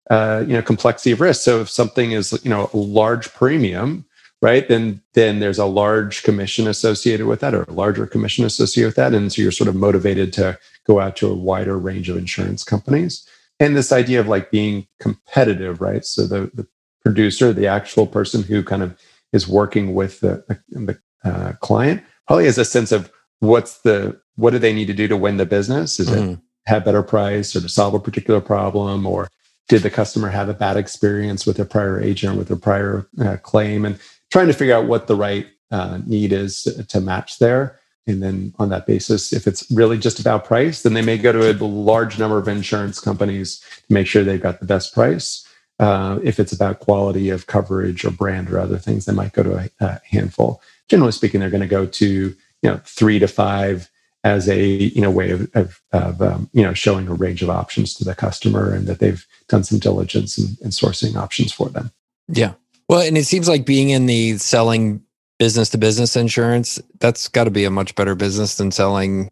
uh, 0.10 0.44
you 0.48 0.54
know 0.54 0.62
complexity 0.62 1.12
of 1.12 1.22
risk. 1.22 1.42
So 1.42 1.62
if 1.62 1.70
something 1.70 2.12
is 2.12 2.40
you 2.44 2.50
know 2.50 2.70
a 2.74 2.78
large 2.78 3.34
premium 3.34 4.06
right 4.42 4.68
then 4.68 5.02
then 5.14 5.40
there's 5.40 5.58
a 5.58 5.66
large 5.66 6.24
commission 6.24 6.68
associated 6.68 7.26
with 7.26 7.40
that 7.40 7.54
or 7.54 7.64
a 7.64 7.74
larger 7.74 8.08
commission 8.08 8.46
associated 8.46 8.90
with 8.90 8.96
that. 8.96 9.14
And 9.14 9.32
so 9.32 9.42
you're 9.42 9.52
sort 9.52 9.68
of 9.68 9.76
motivated 9.76 10.32
to 10.34 10.58
go 10.86 11.00
out 11.00 11.16
to 11.18 11.28
a 11.28 11.34
wider 11.34 11.78
range 11.78 12.10
of 12.10 12.18
insurance 12.18 12.64
companies. 12.64 13.28
And 13.60 13.76
this 13.76 13.92
idea 13.92 14.20
of 14.20 14.28
like 14.28 14.52
being 14.52 14.88
competitive 15.00 15.82
right? 15.82 16.06
So 16.06 16.28
the, 16.28 16.52
the 16.54 16.68
producer 17.04 17.52
the 17.52 17.68
actual 17.68 18.08
person 18.08 18.44
who 18.44 18.64
kind 18.64 18.84
of 18.84 18.98
is 19.34 19.48
working 19.48 19.94
with 19.94 20.22
the, 20.22 20.44
the 20.70 20.98
uh, 21.26 21.54
client 21.60 22.04
probably 22.28 22.46
has 22.46 22.58
a 22.58 22.66
sense 22.66 22.92
of 22.92 23.12
what's 23.40 23.82
the 23.82 24.20
what 24.36 24.52
do 24.52 24.60
they 24.60 24.74
need 24.74 24.88
to 24.88 24.94
do 24.94 25.08
to 25.08 25.18
win 25.18 25.38
the 25.38 25.46
business 25.46 26.00
is 26.00 26.10
mm-hmm. 26.10 26.32
it 26.32 26.40
have 26.66 26.86
better 26.86 27.04
price 27.04 27.56
or 27.56 27.62
to 27.62 27.70
solve 27.70 27.94
a 27.94 28.00
particular 28.00 28.42
problem 28.42 29.06
or 29.06 29.28
did 29.68 29.82
the 29.82 29.90
customer 29.90 30.30
have 30.30 30.50
a 30.50 30.54
bad 30.54 30.78
experience 30.78 31.46
with 31.46 31.58
their 31.58 31.66
prior 31.66 32.02
agent 32.02 32.38
with 32.38 32.48
their 32.48 32.58
prior 32.58 33.08
uh, 33.22 33.38
claim 33.38 33.86
and 33.86 34.00
trying 34.32 34.48
to 34.48 34.54
figure 34.54 34.76
out 34.76 34.88
what 34.88 35.08
the 35.08 35.16
right 35.16 35.48
uh, 35.72 36.00
need 36.06 36.34
is 36.34 36.64
to, 36.64 36.84
to 36.86 37.00
match 37.00 37.40
there 37.40 37.80
and 38.08 38.22
then 38.22 38.54
on 38.60 38.70
that 38.70 38.86
basis, 38.86 39.34
if 39.34 39.48
it's 39.48 39.70
really 39.72 39.98
just 39.98 40.20
about 40.20 40.46
price, 40.46 40.84
then 40.84 40.94
they 40.94 41.02
may 41.02 41.18
go 41.18 41.32
to 41.32 41.50
a 41.50 41.58
large 41.66 42.20
number 42.20 42.38
of 42.38 42.48
insurance 42.48 43.00
companies 43.00 43.60
to 43.60 43.94
make 43.94 44.06
sure 44.06 44.24
they've 44.24 44.42
got 44.42 44.60
the 44.60 44.66
best 44.66 44.94
price. 44.94 45.48
Uh, 45.80 46.20
if 46.24 46.40
it's 46.40 46.54
about 46.54 46.80
quality 46.80 47.30
of 47.30 47.48
coverage 47.48 48.06
or 48.06 48.12
brand 48.12 48.50
or 48.50 48.60
other 48.60 48.78
things, 48.78 49.06
they 49.06 49.14
might 49.14 49.34
go 49.34 49.44
to 49.44 49.58
a, 49.58 49.70
a 49.80 50.02
handful. 50.10 50.62
Generally 50.88 51.14
speaking, 51.14 51.40
they're 51.40 51.50
going 51.50 51.62
to 51.62 51.68
go 51.68 51.86
to 51.86 52.36
you 52.66 52.72
know 52.72 52.82
three 52.84 53.20
to 53.20 53.28
five 53.28 53.92
as 54.24 54.50
a 54.50 54.66
you 54.66 55.00
know 55.00 55.12
way 55.12 55.30
of, 55.30 55.48
of, 55.54 55.80
of 55.92 56.20
um, 56.20 56.50
you 56.52 56.64
know 56.64 56.74
showing 56.74 57.08
a 57.08 57.14
range 57.14 57.44
of 57.44 57.50
options 57.52 57.94
to 57.94 58.04
the 58.04 58.16
customer 58.16 58.74
and 58.74 58.88
that 58.88 58.98
they've 58.98 59.28
done 59.48 59.64
some 59.64 59.78
diligence 59.78 60.36
and, 60.40 60.58
in 60.62 60.72
sourcing 60.72 61.16
options 61.16 61.54
for 61.54 61.70
them. 61.70 61.92
Yeah. 62.28 62.54
Well, 62.90 63.02
and 63.02 63.20
it 63.20 63.26
seems 63.26 63.48
like 63.48 63.68
being 63.68 63.92
in 63.92 64.08
the 64.08 64.40
selling 64.40 65.04
business 65.38 65.70
to 65.70 65.78
business 65.78 66.16
insurance, 66.16 66.80
that's 67.00 67.28
got 67.28 67.44
to 67.44 67.52
be 67.52 67.66
a 67.66 67.70
much 67.72 67.94
better 67.94 68.16
business 68.16 68.58
than 68.58 68.72
selling, 68.72 69.30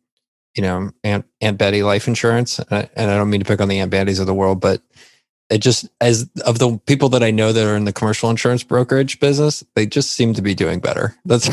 you 0.55 0.61
know, 0.61 0.91
Aunt, 1.03 1.25
Aunt 1.41 1.57
Betty 1.57 1.81
life 1.81 2.07
insurance. 2.07 2.59
And 2.59 2.67
I, 2.71 2.89
and 2.95 3.09
I 3.09 3.17
don't 3.17 3.31
mean 3.31 3.39
to 3.39 3.47
pick 3.47 3.61
on 3.61 3.67
the 3.67 3.79
Aunt 3.79 3.91
Bettys 3.91 4.19
of 4.19 4.27
the 4.27 4.33
world, 4.33 4.61
but 4.61 4.81
it 5.49 5.59
just, 5.59 5.87
as 6.01 6.29
of 6.45 6.59
the 6.59 6.79
people 6.85 7.09
that 7.09 7.23
I 7.23 7.31
know 7.31 7.51
that 7.51 7.65
are 7.65 7.75
in 7.75 7.85
the 7.85 7.93
commercial 7.93 8.29
insurance 8.29 8.63
brokerage 8.63 9.19
business, 9.19 9.63
they 9.75 9.85
just 9.85 10.11
seem 10.11 10.33
to 10.33 10.41
be 10.41 10.55
doing 10.55 10.79
better. 10.79 11.15
That's, 11.25 11.47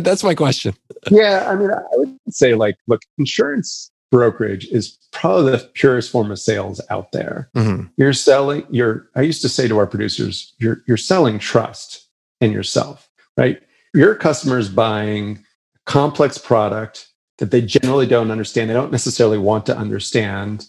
that's 0.00 0.24
my 0.24 0.34
question. 0.34 0.74
Yeah. 1.10 1.46
I 1.48 1.54
mean, 1.56 1.70
I 1.70 1.82
would 1.92 2.18
say 2.30 2.54
like, 2.54 2.76
look, 2.86 3.02
insurance 3.18 3.90
brokerage 4.10 4.66
is 4.66 4.98
probably 5.12 5.52
the 5.52 5.70
purest 5.74 6.10
form 6.10 6.30
of 6.30 6.38
sales 6.38 6.80
out 6.90 7.12
there. 7.12 7.50
Mm-hmm. 7.56 7.86
You're 7.96 8.12
selling, 8.12 8.66
you're, 8.70 9.08
I 9.14 9.22
used 9.22 9.42
to 9.42 9.48
say 9.48 9.68
to 9.68 9.78
our 9.78 9.86
producers, 9.86 10.54
you're, 10.58 10.82
you're 10.86 10.96
selling 10.96 11.38
trust 11.38 12.08
in 12.40 12.52
yourself, 12.52 13.08
right? 13.36 13.60
your 13.96 14.14
customer's 14.14 14.68
buying 14.68 15.38
a 15.74 15.90
complex 15.90 16.38
product 16.38 17.08
that 17.38 17.50
they 17.50 17.62
generally 17.62 18.06
don't 18.06 18.30
understand, 18.30 18.70
they 18.70 18.74
don't 18.74 18.92
necessarily 18.92 19.38
want 19.38 19.66
to 19.66 19.76
understand, 19.76 20.66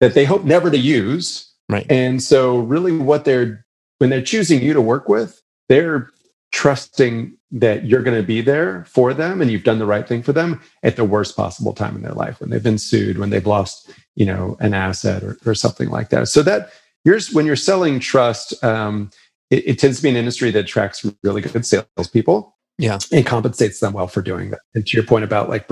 that 0.00 0.14
they 0.14 0.24
hope 0.24 0.44
never 0.44 0.70
to 0.70 0.78
use. 0.78 1.49
Right. 1.70 1.86
And 1.90 2.22
so 2.22 2.58
really 2.58 2.96
what 2.96 3.24
they're 3.24 3.64
when 3.98 4.10
they're 4.10 4.22
choosing 4.22 4.62
you 4.62 4.72
to 4.72 4.80
work 4.80 5.08
with, 5.08 5.40
they're 5.68 6.10
trusting 6.52 7.36
that 7.52 7.86
you're 7.86 8.02
going 8.02 8.16
to 8.16 8.26
be 8.26 8.40
there 8.40 8.84
for 8.84 9.12
them 9.12 9.40
and 9.40 9.50
you've 9.50 9.64
done 9.64 9.78
the 9.78 9.86
right 9.86 10.06
thing 10.06 10.22
for 10.22 10.32
them 10.32 10.60
at 10.82 10.96
the 10.96 11.04
worst 11.04 11.36
possible 11.36 11.72
time 11.72 11.94
in 11.96 12.02
their 12.02 12.12
life 12.12 12.40
when 12.40 12.50
they've 12.50 12.62
been 12.62 12.78
sued 12.78 13.18
when 13.18 13.30
they've 13.30 13.46
lost 13.46 13.90
you 14.14 14.26
know 14.26 14.56
an 14.60 14.74
asset 14.74 15.22
or, 15.22 15.36
or 15.46 15.54
something 15.54 15.90
like 15.90 16.10
that 16.10 16.28
so 16.28 16.42
that 16.42 16.70
yours 17.04 17.32
when 17.32 17.46
you're 17.46 17.56
selling 17.56 18.00
trust 18.00 18.62
um, 18.64 19.10
it, 19.50 19.66
it, 19.66 19.78
tends 19.78 19.96
to 19.96 20.02
be 20.02 20.08
an 20.08 20.16
industry 20.16 20.50
that 20.50 20.60
attracts 20.60 21.04
really 21.22 21.40
good 21.40 21.64
salespeople 21.64 22.56
yeah. 22.80 22.98
And 23.12 23.26
compensates 23.26 23.78
them 23.80 23.92
well 23.92 24.08
for 24.08 24.22
doing 24.22 24.50
that. 24.50 24.60
And 24.74 24.86
to 24.86 24.96
your 24.96 25.04
point 25.04 25.22
about 25.22 25.50
like 25.50 25.68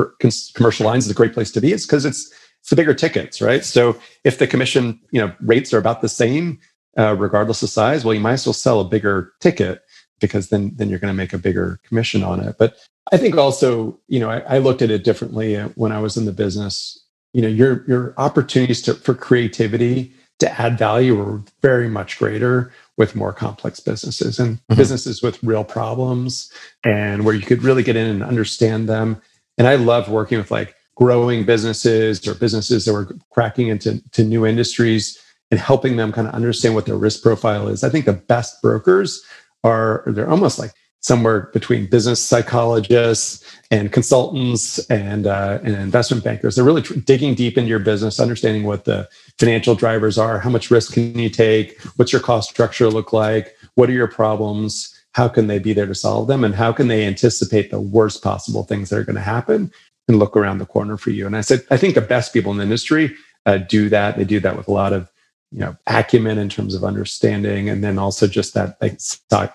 commercial 0.54 0.84
lines 0.84 1.06
is 1.06 1.10
a 1.10 1.14
great 1.14 1.32
place 1.32 1.50
to 1.52 1.60
be, 1.60 1.72
it's 1.72 1.86
because 1.86 2.04
it's 2.04 2.30
it's 2.68 2.70
the 2.70 2.76
bigger 2.76 2.92
tickets, 2.92 3.40
right? 3.40 3.64
So 3.64 3.98
if 4.24 4.36
the 4.36 4.46
commission, 4.46 5.00
you 5.10 5.18
know, 5.18 5.34
rates 5.40 5.72
are 5.72 5.78
about 5.78 6.02
the 6.02 6.08
same, 6.08 6.60
uh, 6.98 7.16
regardless 7.16 7.62
of 7.62 7.70
size, 7.70 8.04
well, 8.04 8.12
you 8.12 8.20
might 8.20 8.34
as 8.34 8.46
well 8.46 8.52
sell 8.52 8.80
a 8.80 8.84
bigger 8.84 9.32
ticket 9.40 9.80
because 10.20 10.50
then 10.50 10.72
then 10.76 10.90
you're 10.90 10.98
going 10.98 11.12
to 11.12 11.16
make 11.16 11.32
a 11.32 11.38
bigger 11.38 11.80
commission 11.84 12.22
on 12.22 12.40
it. 12.40 12.56
But 12.58 12.76
I 13.10 13.16
think 13.16 13.38
also, 13.38 13.98
you 14.08 14.20
know, 14.20 14.28
I, 14.28 14.40
I 14.40 14.58
looked 14.58 14.82
at 14.82 14.90
it 14.90 15.02
differently 15.02 15.56
when 15.76 15.92
I 15.92 16.00
was 16.00 16.18
in 16.18 16.26
the 16.26 16.32
business. 16.32 17.02
You 17.32 17.40
know, 17.40 17.48
your 17.48 17.86
your 17.88 18.14
opportunities 18.18 18.82
to, 18.82 18.92
for 18.92 19.14
creativity 19.14 20.12
to 20.40 20.60
add 20.60 20.76
value 20.76 21.16
were 21.16 21.42
very 21.62 21.88
much 21.88 22.18
greater 22.18 22.70
with 22.98 23.16
more 23.16 23.32
complex 23.32 23.80
businesses 23.80 24.38
and 24.38 24.56
mm-hmm. 24.58 24.74
businesses 24.76 25.22
with 25.22 25.42
real 25.42 25.64
problems 25.64 26.52
and 26.84 27.24
where 27.24 27.34
you 27.34 27.46
could 27.46 27.62
really 27.62 27.82
get 27.82 27.96
in 27.96 28.10
and 28.10 28.22
understand 28.22 28.90
them. 28.90 29.22
And 29.56 29.66
I 29.66 29.76
loved 29.76 30.10
working 30.10 30.36
with 30.36 30.50
like 30.50 30.74
growing 30.98 31.44
businesses 31.44 32.26
or 32.26 32.34
businesses 32.34 32.84
that 32.84 32.92
were 32.92 33.16
cracking 33.30 33.68
into 33.68 34.02
to 34.10 34.24
new 34.24 34.44
industries 34.44 35.16
and 35.50 35.60
helping 35.60 35.96
them 35.96 36.10
kind 36.12 36.26
of 36.26 36.34
understand 36.34 36.74
what 36.74 36.86
their 36.86 36.96
risk 36.96 37.22
profile 37.22 37.68
is. 37.68 37.84
I 37.84 37.88
think 37.88 38.04
the 38.04 38.12
best 38.12 38.60
brokers 38.60 39.24
are 39.62 40.02
they're 40.06 40.28
almost 40.28 40.58
like 40.58 40.72
somewhere 41.00 41.50
between 41.52 41.86
business 41.86 42.20
psychologists 42.20 43.44
and 43.70 43.92
consultants 43.92 44.80
and, 44.90 45.28
uh, 45.28 45.60
and 45.62 45.76
investment 45.76 46.24
bankers. 46.24 46.56
They're 46.56 46.64
really 46.64 46.82
tr- 46.82 46.94
digging 46.94 47.36
deep 47.36 47.56
into 47.56 47.68
your 47.68 47.78
business, 47.78 48.18
understanding 48.18 48.64
what 48.64 48.84
the 48.84 49.08
financial 49.38 49.76
drivers 49.76 50.18
are, 50.18 50.40
how 50.40 50.50
much 50.50 50.72
risk 50.72 50.94
can 50.94 51.16
you 51.16 51.30
take, 51.30 51.80
what's 51.96 52.12
your 52.12 52.20
cost 52.20 52.50
structure 52.50 52.90
look 52.90 53.12
like, 53.12 53.56
what 53.76 53.88
are 53.88 53.92
your 53.92 54.08
problems, 54.08 54.92
how 55.12 55.28
can 55.28 55.46
they 55.46 55.60
be 55.60 55.72
there 55.72 55.86
to 55.86 55.94
solve 55.94 56.26
them, 56.26 56.42
and 56.42 56.54
how 56.54 56.72
can 56.72 56.88
they 56.88 57.06
anticipate 57.06 57.70
the 57.70 57.80
worst 57.80 58.22
possible 58.22 58.64
things 58.64 58.90
that 58.90 58.98
are 58.98 59.04
going 59.04 59.16
to 59.16 59.22
happen 59.22 59.70
and 60.08 60.18
look 60.18 60.36
around 60.36 60.58
the 60.58 60.66
corner 60.66 60.96
for 60.96 61.10
you. 61.10 61.26
And 61.26 61.36
I 61.36 61.42
said, 61.42 61.64
I 61.70 61.76
think 61.76 61.94
the 61.94 62.00
best 62.00 62.32
people 62.32 62.50
in 62.50 62.58
the 62.58 62.64
industry 62.64 63.14
uh, 63.46 63.58
do 63.58 63.88
that. 63.90 64.16
They 64.16 64.24
do 64.24 64.40
that 64.40 64.56
with 64.56 64.68
a 64.68 64.72
lot 64.72 64.92
of 64.92 65.10
you 65.50 65.60
know 65.60 65.76
acumen 65.86 66.38
in 66.38 66.48
terms 66.48 66.74
of 66.74 66.84
understanding 66.84 67.68
and 67.68 67.82
then 67.82 67.98
also 67.98 68.26
just 68.26 68.54
that 68.54 68.76
like 68.80 68.96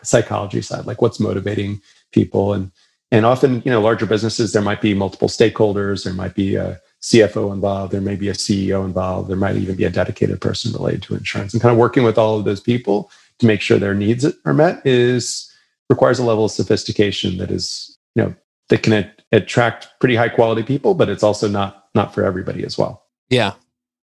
psychology 0.04 0.62
side 0.62 0.86
like 0.86 1.02
what's 1.02 1.20
motivating 1.20 1.82
people 2.12 2.54
and 2.54 2.72
and 3.12 3.26
often 3.26 3.62
you 3.64 3.72
know 3.72 3.82
larger 3.82 4.06
businesses 4.06 4.54
there 4.54 4.62
might 4.62 4.82
be 4.82 4.94
multiple 4.94 5.28
stakeholders 5.28 6.04
there 6.04 6.14
might 6.14 6.34
be 6.34 6.56
a 6.56 6.80
cfo 7.02 7.54
involved 7.54 7.92
there 7.92 8.02
may 8.02 8.16
be 8.16 8.30
a 8.30 8.34
ceo 8.34 8.86
involved 8.86 9.30
there 9.30 9.38
might 9.38 9.56
even 9.56 9.76
be 9.76 9.84
a 9.84 9.90
dedicated 9.90 10.42
person 10.42 10.72
related 10.74 11.02
to 11.04 11.16
insurance 11.16 11.54
and 11.54 11.62
kind 11.62 11.74
of 11.74 11.78
working 11.78 12.04
with 12.04 12.18
all 12.18 12.40
of 12.40 12.46
those 12.46 12.62
people 12.62 13.12
to 13.38 13.46
make 13.46 13.62
sure 13.62 13.78
their 13.78 13.94
needs 13.94 14.26
are 14.46 14.54
met 14.54 14.86
is 14.86 15.52
requires 15.90 16.18
a 16.18 16.26
level 16.26 16.46
of 16.46 16.52
sophistication 16.52 17.38
that 17.38 17.52
is 17.52 17.98
you 18.16 18.24
know 18.24 18.34
that 18.70 18.82
can 18.82 19.12
attract 19.34 19.90
pretty 20.00 20.16
high 20.16 20.30
quality 20.30 20.64
people 20.64 20.94
but 20.94 21.10
it's 21.10 21.24
also 21.24 21.48
not 21.48 21.90
not 21.96 22.14
for 22.14 22.24
everybody 22.24 22.64
as 22.64 22.78
well. 22.78 23.04
Yeah. 23.30 23.54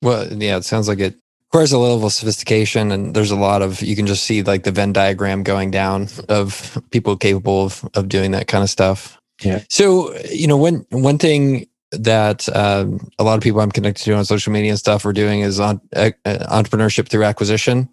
Well 0.02 0.26
yeah 0.32 0.56
it 0.56 0.64
sounds 0.64 0.88
like 0.88 0.98
it 0.98 1.14
requires 1.50 1.72
a 1.72 1.78
level 1.78 2.06
of 2.06 2.12
sophistication 2.12 2.92
and 2.92 3.14
there's 3.14 3.30
a 3.30 3.36
lot 3.36 3.62
of 3.62 3.80
you 3.80 3.96
can 3.96 4.06
just 4.06 4.24
see 4.24 4.42
like 4.42 4.64
the 4.64 4.72
venn 4.72 4.92
diagram 4.92 5.42
going 5.42 5.70
down 5.70 6.08
of 6.28 6.78
people 6.90 7.16
capable 7.16 7.64
of, 7.64 7.88
of 7.94 8.08
doing 8.08 8.32
that 8.32 8.48
kind 8.48 8.62
of 8.62 8.70
stuff. 8.70 9.18
Yeah. 9.42 9.62
So 9.70 10.14
you 10.24 10.46
know 10.46 10.56
one 10.56 10.86
one 10.90 11.18
thing 11.18 11.66
that 11.92 12.54
um, 12.54 13.08
a 13.18 13.24
lot 13.24 13.36
of 13.36 13.42
people 13.42 13.62
i'm 13.62 13.70
connected 13.70 14.04
to 14.04 14.12
on 14.14 14.24
social 14.26 14.52
media 14.52 14.70
and 14.70 14.78
stuff 14.78 15.06
are 15.06 15.12
doing 15.12 15.40
is 15.40 15.58
on 15.58 15.80
uh, 15.96 16.10
entrepreneurship 16.26 17.08
through 17.08 17.24
acquisition. 17.24 17.88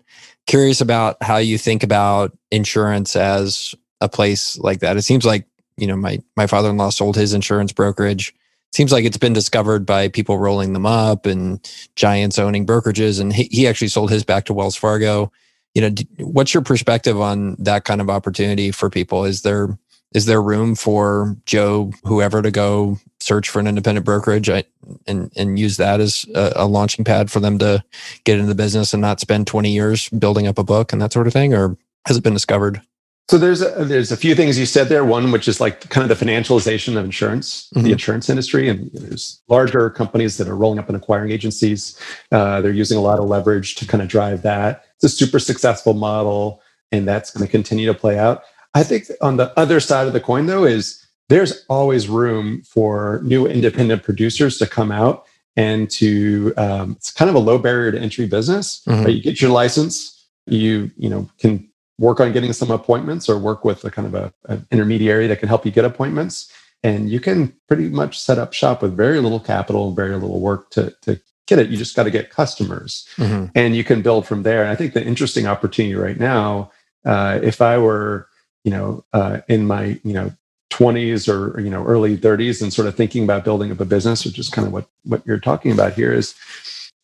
Curious 0.48 0.82
about 0.82 1.17
how 1.24 1.38
you 1.38 1.58
think 1.58 1.82
about 1.82 2.38
insurance 2.52 3.15
as 3.15 3.74
a 4.02 4.10
place 4.10 4.58
like 4.60 4.82
that. 4.82 4.98
It 4.98 5.04
seems 5.04 5.26
like 5.26 5.48
you 5.78 5.88
know 5.88 5.96
my 5.96 6.20
my 6.36 6.48
father-in-law 6.48 6.90
sold 6.90 7.16
his 7.16 7.34
insurance 7.34 7.72
brokerage 7.72 8.34
seems 8.76 8.92
like 8.92 9.06
it's 9.06 9.18
been 9.18 9.34
discovered 9.34 9.86
by 9.86 10.10
people 10.10 10.38
rolling 10.38 10.74
them 10.74 10.86
up 10.86 11.26
and 11.26 11.68
giants 11.96 12.38
owning 12.38 12.66
brokerages. 12.66 13.22
And 13.22 13.32
he, 13.32 13.48
he 13.50 13.68
actually 13.68 13.88
sold 13.88 14.12
his 14.12 14.26
back 14.26 14.46
to 14.46 14.54
Wells 14.54 14.76
Fargo. 14.76 15.32
You 15.74 15.82
know, 15.82 15.96
what's 16.20 16.54
your 16.54 16.64
perspective 16.64 17.20
on 17.20 17.56
that 17.60 17.86
kind 17.86 18.02
of 18.02 18.10
opportunity 18.10 18.72
for 18.72 18.90
people? 18.90 19.24
Is 19.24 19.42
there 19.42 19.78
is 20.14 20.26
there 20.28 20.42
room 20.42 20.76
for 20.76 21.36
Joe, 21.46 21.92
whoever, 22.06 22.42
to 22.42 22.52
go 22.52 22.98
search 23.20 23.50
for 23.50 23.60
an 23.60 23.68
independent 23.68 24.06
brokerage 24.06 24.48
and 24.50 24.66
and 25.08 25.60
use 25.60 25.78
that 25.78 26.00
as 26.00 26.26
a, 26.34 26.54
a, 26.58 26.68
launching 26.68 27.04
pad 27.04 27.30
for 27.30 27.42
them 27.42 27.58
to 27.58 27.84
get 28.24 28.36
into 28.36 28.48
the 28.48 28.56
business 28.56 28.94
and 28.94 29.02
not 29.02 29.20
spend 29.20 29.48
20 29.48 29.72
years 29.72 30.08
building 30.10 30.48
up 30.48 30.58
a 30.58 30.64
book 30.64 30.94
and 30.94 31.02
that 31.02 31.12
sort 31.12 31.28
of 31.28 31.34
thing? 31.34 31.54
Or 31.54 31.78
has 32.06 32.16
it 32.16 32.24
been 32.24 32.34
discovered? 32.34 32.82
So 33.28 33.40
there's 33.40 33.62
a, 33.64 33.86
there's 33.86 34.12
a 34.12 34.18
few 34.18 34.36
things 34.36 34.60
you 34.60 34.68
said 34.68 34.88
there. 34.88 35.04
One, 35.04 35.32
which 35.32 35.48
is 35.48 35.60
like 35.60 35.90
kind 35.90 36.10
of 36.10 36.18
the 36.18 36.26
financialization 36.26 36.96
of 36.96 37.06
insurance, 37.06 37.70
mm-hmm. 37.74 37.86
the 37.86 37.92
insurance 37.92 38.30
industry, 38.30 38.70
and 38.70 38.92
there's 38.94 39.42
larger 39.48 39.90
companies 39.90 40.38
that 40.38 40.48
are 40.48 40.56
rolling 40.56 40.78
up 40.78 40.90
and 40.90 40.96
acquiring 40.96 41.32
agencies. 41.32 42.00
Uh, 42.32 42.62
they're 42.62 42.72
using 42.72 42.98
a 42.98 43.02
lot 43.02 43.18
of 43.18 43.26
leverage 43.26 43.76
to 43.76 43.88
kind 43.88 44.04
of 44.04 44.10
drive 44.10 44.44
that. 44.44 44.86
It's 44.96 45.06
a 45.06 45.10
super 45.10 45.40
successful 45.40 45.94
model, 45.94 46.62
and 46.92 47.08
that's 47.08 47.32
going 47.32 47.46
to 47.46 47.52
continue 47.52 47.88
to 47.88 47.96
play 47.96 48.20
out. 48.20 48.44
I 48.76 48.84
think 48.84 49.06
on 49.22 49.38
the 49.38 49.58
other 49.58 49.80
side 49.80 50.06
of 50.06 50.14
the 50.14 50.20
coin, 50.20 50.46
though, 50.46 50.66
is 50.66 51.04
there's 51.30 51.66
always 51.68 52.08
room 52.08 52.62
for 52.62 53.22
new 53.24 53.48
independent 53.48 54.04
producers 54.04 54.60
to 54.60 54.68
come 54.68 54.92
out 54.92 55.26
and 55.56 55.90
to 55.90 56.54
um, 56.58 56.92
it's 56.92 57.12
kind 57.12 57.30
of 57.30 57.36
a 57.36 57.40
low 57.40 57.58
barrier 57.58 57.92
to 57.92 58.00
entry 58.00 58.28
business. 58.28 58.84
Mm-hmm. 58.88 59.04
Right? 59.04 59.16
You 59.16 59.22
get 59.24 59.42
your 59.42 59.52
license, 59.52 60.28
you 60.46 60.92
you 60.98 61.10
know 61.10 61.28
can 61.40 61.68
work 61.98 62.20
on 62.20 62.34
getting 62.34 62.54
some 62.54 62.72
appointments 62.72 63.30
or 63.30 63.38
work 63.38 63.64
with 63.64 63.84
a 63.86 63.92
kind 63.92 64.08
of 64.08 64.14
a, 64.14 64.34
an 64.52 64.68
intermediary 64.72 65.28
that 65.28 65.40
can 65.40 65.48
help 65.48 65.66
you 65.66 65.72
get 65.72 65.86
appointments, 65.86 66.52
and 66.84 67.10
you 67.10 67.20
can 67.20 67.54
pretty 67.68 67.90
much 67.90 68.20
set 68.20 68.38
up 68.38 68.54
shop 68.54 68.82
with 68.82 68.96
very 68.96 69.20
little 69.20 69.40
capital 69.40 69.88
and 69.88 69.96
very 69.96 70.14
little 70.16 70.40
work 70.40 70.70
to 70.72 70.94
to 71.02 71.20
get 71.48 71.60
it. 71.60 71.70
You 71.70 71.78
just 71.78 71.96
got 71.96 72.04
to 72.04 72.12
get 72.12 72.30
customers, 72.30 73.08
mm-hmm. 73.18 73.46
and 73.56 73.76
you 73.76 73.84
can 73.84 74.02
build 74.02 74.26
from 74.26 74.44
there. 74.44 74.62
And 74.62 74.72
I 74.72 74.76
think 74.76 74.94
the 74.94 75.06
interesting 75.06 75.48
opportunity 75.48 75.96
right 75.96 76.20
now, 76.20 76.72
uh, 77.06 77.40
if 77.42 77.62
I 77.62 77.78
were 77.78 78.28
you 78.66 78.72
know, 78.72 79.06
uh, 79.14 79.40
in 79.48 79.66
my, 79.66 80.00
you 80.04 80.12
know, 80.12 80.34
20s 80.74 81.32
or, 81.32 81.58
you 81.62 81.70
know, 81.70 81.86
early 81.86 82.18
30s 82.18 82.62
and 82.62 82.74
sort 82.74 82.88
of 82.88 82.96
thinking 82.96 83.24
about 83.24 83.46
building 83.46 83.72
up 83.72 83.80
a 83.80 83.86
business, 83.86 84.26
which 84.26 84.38
is 84.40 84.50
kind 84.50 84.68
of 84.68 84.74
what, 84.74 84.90
what 85.04 85.26
you're 85.26 85.40
talking 85.40 85.72
about 85.72 85.94
here 85.94 86.12
is 86.12 86.36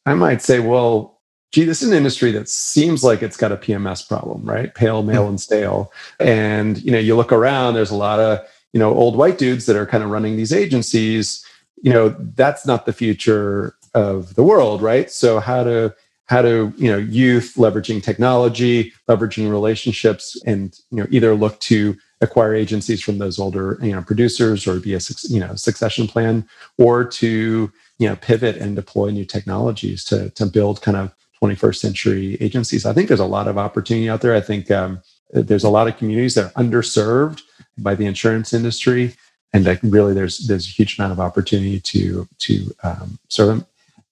I 0.06 0.16
might 0.16 0.42
say, 0.42 0.60
well, 0.60 1.11
gee, 1.52 1.66
this 1.66 1.82
is 1.82 1.90
an 1.90 1.98
industry 1.98 2.32
that 2.32 2.48
seems 2.50 3.04
like 3.04 3.22
it's 3.22 3.38
got 3.38 3.52
a 3.52 3.58
PMS 3.58 4.08
problem, 4.08 4.44
right? 4.44 4.74
Pale, 4.74 5.04
male, 5.04 5.28
and 5.28 5.40
stale. 5.40 5.92
And, 6.20 6.82
you 6.82 6.92
know, 6.92 7.00
you 7.00 7.16
look 7.16 7.32
around, 7.32 7.74
there's 7.74 7.92
a 7.92 7.96
lot 7.96 8.20
of, 8.20 8.40
you 8.74 8.80
know, 8.80 8.94
old 8.94 9.18
white 9.18 9.38
dudes 9.38 9.66
that 9.66 9.76
are 9.76 9.86
kind 9.86 10.04
of 10.04 10.10
running 10.10 10.38
these 10.38 10.54
agencies. 10.54 11.46
You 11.82 11.92
know, 11.92 12.16
that's 12.36 12.66
not 12.66 12.86
the 12.86 12.94
future 12.94 13.76
of 13.94 14.36
the 14.36 14.44
world, 14.44 14.82
right? 14.82 15.12
So 15.12 15.40
how 15.40 15.64
to 15.66 15.94
how 16.32 16.42
to 16.42 16.74
you 16.78 16.90
know 16.90 16.98
youth 16.98 17.56
leveraging 17.58 18.02
technology 18.02 18.94
leveraging 19.10 19.52
relationships 19.52 20.42
and 20.46 20.80
you 20.90 20.98
know 20.98 21.08
either 21.12 21.36
look 21.36 21.60
to 21.60 21.98
acquire 22.22 22.56
agencies 22.56 23.02
from 23.02 23.18
those 23.18 23.38
older 23.38 23.78
you 23.82 23.92
know 23.92 24.02
producers 24.02 24.66
or 24.66 24.80
be 24.80 24.94
a 24.94 25.00
you 25.24 25.42
know 25.42 25.54
succession 25.56 26.08
plan 26.08 26.48
or 26.78 27.04
to 27.04 27.70
you 27.98 28.08
know 28.08 28.16
pivot 28.16 28.56
and 28.56 28.78
deploy 28.78 29.10
new 29.10 29.26
technologies 29.26 30.06
to 30.06 30.30
to 30.30 30.46
build 30.46 30.82
kind 30.82 30.96
of 30.96 31.14
21st 31.42 31.76
century 31.76 32.38
agencies. 32.40 32.86
I 32.86 32.94
think 32.94 33.08
there's 33.08 33.20
a 33.20 33.26
lot 33.26 33.48
of 33.48 33.58
opportunity 33.58 34.10
out 34.10 34.22
there. 34.22 34.36
I 34.36 34.42
think 34.42 34.70
um, 34.72 35.02
there's 35.32 35.64
a 35.64 35.70
lot 35.70 35.88
of 35.88 35.98
communities 35.98 36.36
that 36.36 36.46
are 36.46 36.64
underserved 36.64 37.42
by 37.78 37.96
the 37.96 38.06
insurance 38.06 38.54
industry 38.54 39.16
and 39.54 39.66
like 39.66 39.80
really 39.84 40.14
there's 40.14 40.40
there's 40.48 40.68
a 40.68 40.72
huge 40.72 40.98
amount 40.98 41.12
of 41.12 41.20
opportunity 41.20 41.80
to 41.80 42.28
to 42.40 42.74
um, 42.84 43.20
serve 43.30 43.48
them. 43.48 43.66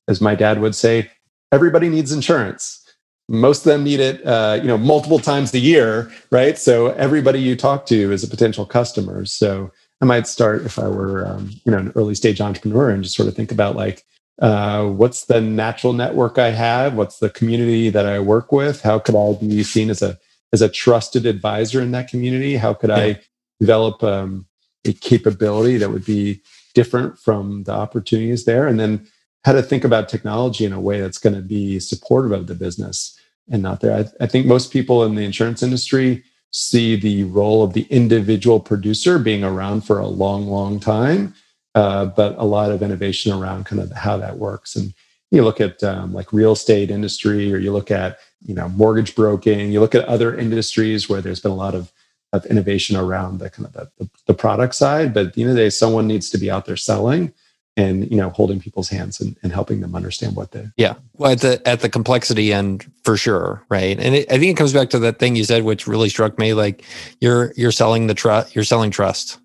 As 0.08 0.22
my 0.22 0.36
dad 0.36 0.60
would 0.60 0.76
say 0.76 1.10
everybody 1.52 1.90
needs 1.90 2.12
insurance. 2.12 2.86
Most 3.28 3.60
of 3.60 3.72
them 3.72 3.84
need 3.84 4.00
it 4.00 4.26
uh, 4.26 4.60
you 4.62 4.68
know 4.68 4.78
multiple 4.78 5.20
times 5.20 5.54
a 5.54 5.60
year 5.60 6.12
right? 6.32 6.58
So 6.58 6.88
everybody 6.88 7.40
you 7.40 7.56
talk 7.56 7.86
to 7.88 8.12
is 8.12 8.24
a 8.24 8.28
potential 8.28 8.66
customer. 8.66 9.26
So 9.26 9.72
i 10.02 10.06
might 10.06 10.26
start 10.26 10.66
if 10.66 10.80
i 10.80 10.88
were 10.88 11.28
um, 11.28 11.50
you 11.66 11.72
know 11.72 11.78
an 11.78 11.92
early 11.96 12.16
stage 12.16 12.40
entrepreneur 12.40 12.90
and 12.90 13.04
just 13.04 13.18
sort 13.18 13.28
of 13.28 13.36
think 13.36 13.52
about 13.52 13.76
like 13.76 14.06
uh, 14.42 14.86
what's 14.86 15.26
the 15.26 15.42
natural 15.42 15.94
network 15.94 16.38
i 16.38 16.50
have? 16.50 16.94
What's 16.94 17.20
the 17.20 17.30
community 17.30 17.90
that 17.90 18.06
i 18.06 18.20
work 18.20 18.52
with? 18.52 18.82
How 18.82 19.00
could 19.00 19.16
i 19.16 19.34
be 19.40 19.64
seen 19.64 19.90
as 19.90 20.02
a 20.02 20.18
as 20.54 20.62
a 20.62 20.70
trusted 20.70 21.26
advisor 21.26 21.82
in 21.82 21.92
that 21.92 22.10
community? 22.10 22.56
How 22.58 22.74
could 22.74 22.90
yeah. 22.90 22.98
i 22.98 23.22
develop 23.60 24.04
um, 24.04 24.46
a 24.86 24.94
capability 24.94 25.78
that 25.78 25.90
would 25.90 26.06
be 26.06 26.42
different 26.74 27.20
from 27.20 27.64
the 27.64 27.74
opportunities 27.74 28.46
there? 28.46 28.68
And 28.68 28.80
then 28.80 29.08
how 29.46 29.54
to 29.54 29.62
think 29.62 29.84
about 29.84 30.10
technology 30.10 30.66
in 30.66 30.74
a 30.74 30.82
way 30.82 31.00
that's 31.00 31.18
going 31.18 31.36
to 31.36 31.42
be 31.42 31.80
supportive 31.80 32.32
of 32.32 32.48
the 32.48 32.56
business 32.56 33.18
and 33.50 33.62
not 33.64 33.82
there. 33.82 33.96
I, 33.96 34.24
I, 34.24 34.28
think 34.28 34.46
most 34.46 34.72
people 34.72 35.04
in 35.04 35.16
the 35.16 35.24
insurance 35.24 35.64
industry 35.64 36.24
see 36.52 36.96
the 36.96 37.24
role 37.26 37.64
of 37.64 37.74
the 37.74 37.84
individual 37.90 38.60
producer 38.60 39.18
being 39.18 39.44
around 39.44 39.82
for 39.82 40.00
a 40.00 40.08
long, 40.08 40.48
long 40.48 40.80
time, 40.80 41.34
uh, 41.80 42.06
but 42.06 42.36
a 42.38 42.44
lot 42.44 42.72
of 42.72 42.84
innovation 42.84 43.32
around 43.32 43.66
kind 43.66 43.82
of 43.82 43.90
how 43.94 44.18
that 44.18 44.38
works. 44.38 44.76
And 44.76 44.94
you 45.32 45.44
look 45.44 45.62
at 45.62 45.82
um, 45.82 46.14
like 46.14 46.34
real 46.34 46.52
estate 46.52 46.92
industry, 46.92 47.54
or 47.54 47.58
you 47.58 47.72
look 47.72 47.90
at 47.90 48.20
you 48.46 48.54
know 48.54 48.68
mortgage 48.70 49.16
broking, 49.16 49.72
you 49.72 49.80
look 49.80 49.96
at 49.96 50.04
other 50.06 50.38
industries 50.38 51.08
where 51.08 51.22
there's 51.22 51.40
been 51.40 51.52
a 51.52 51.56
lot 51.56 51.76
of 51.76 51.92
of 52.34 52.46
innovation 52.48 52.98
around 52.98 53.40
the 53.40 53.50
kind 53.50 53.66
of 53.66 53.74
the, 53.98 54.10
the 54.28 54.34
product 54.34 54.76
side. 54.76 55.14
But 55.14 55.28
at 55.28 55.34
the 55.34 55.42
end 55.42 55.52
of 55.52 55.56
the 55.56 55.64
day, 55.64 55.70
someone 55.70 56.06
needs 56.06 56.30
to 56.32 56.38
be 56.38 56.52
out 56.52 56.66
there 56.66 56.78
selling 56.78 57.34
and 57.78 58.12
you 58.12 58.18
know 58.18 58.30
holding 58.32 58.60
people's 58.60 58.90
hands 58.90 59.22
and, 59.22 59.38
and 59.42 59.54
helping 59.54 59.80
them 59.80 59.96
understand 59.96 60.36
what 60.36 60.52
they 60.52 60.66
yeah 60.76 60.96
well 61.14 61.32
at 61.32 61.40
the 61.40 61.62
at 61.66 61.80
the 61.80 61.90
complexity 61.90 62.52
end 62.52 62.92
for 63.04 63.16
sure 63.16 63.64
right 63.70 64.00
and 64.00 64.16
it, 64.16 64.32
i 64.32 64.38
think 64.38 64.52
it 64.52 64.58
comes 64.58 64.74
back 64.74 64.90
to 64.90 65.00
that 65.00 65.20
thing 65.20 65.36
you 65.36 65.44
said 65.44 65.64
which 65.64 65.88
really 65.88 66.10
struck 66.10 66.38
me 66.40 66.54
like 66.54 66.84
you're 67.22 67.54
you're 67.56 67.72
selling 67.72 68.08
the 68.08 68.14
trust 68.14 68.54
you're 68.56 68.66
selling 68.66 68.92
trust 68.92 69.40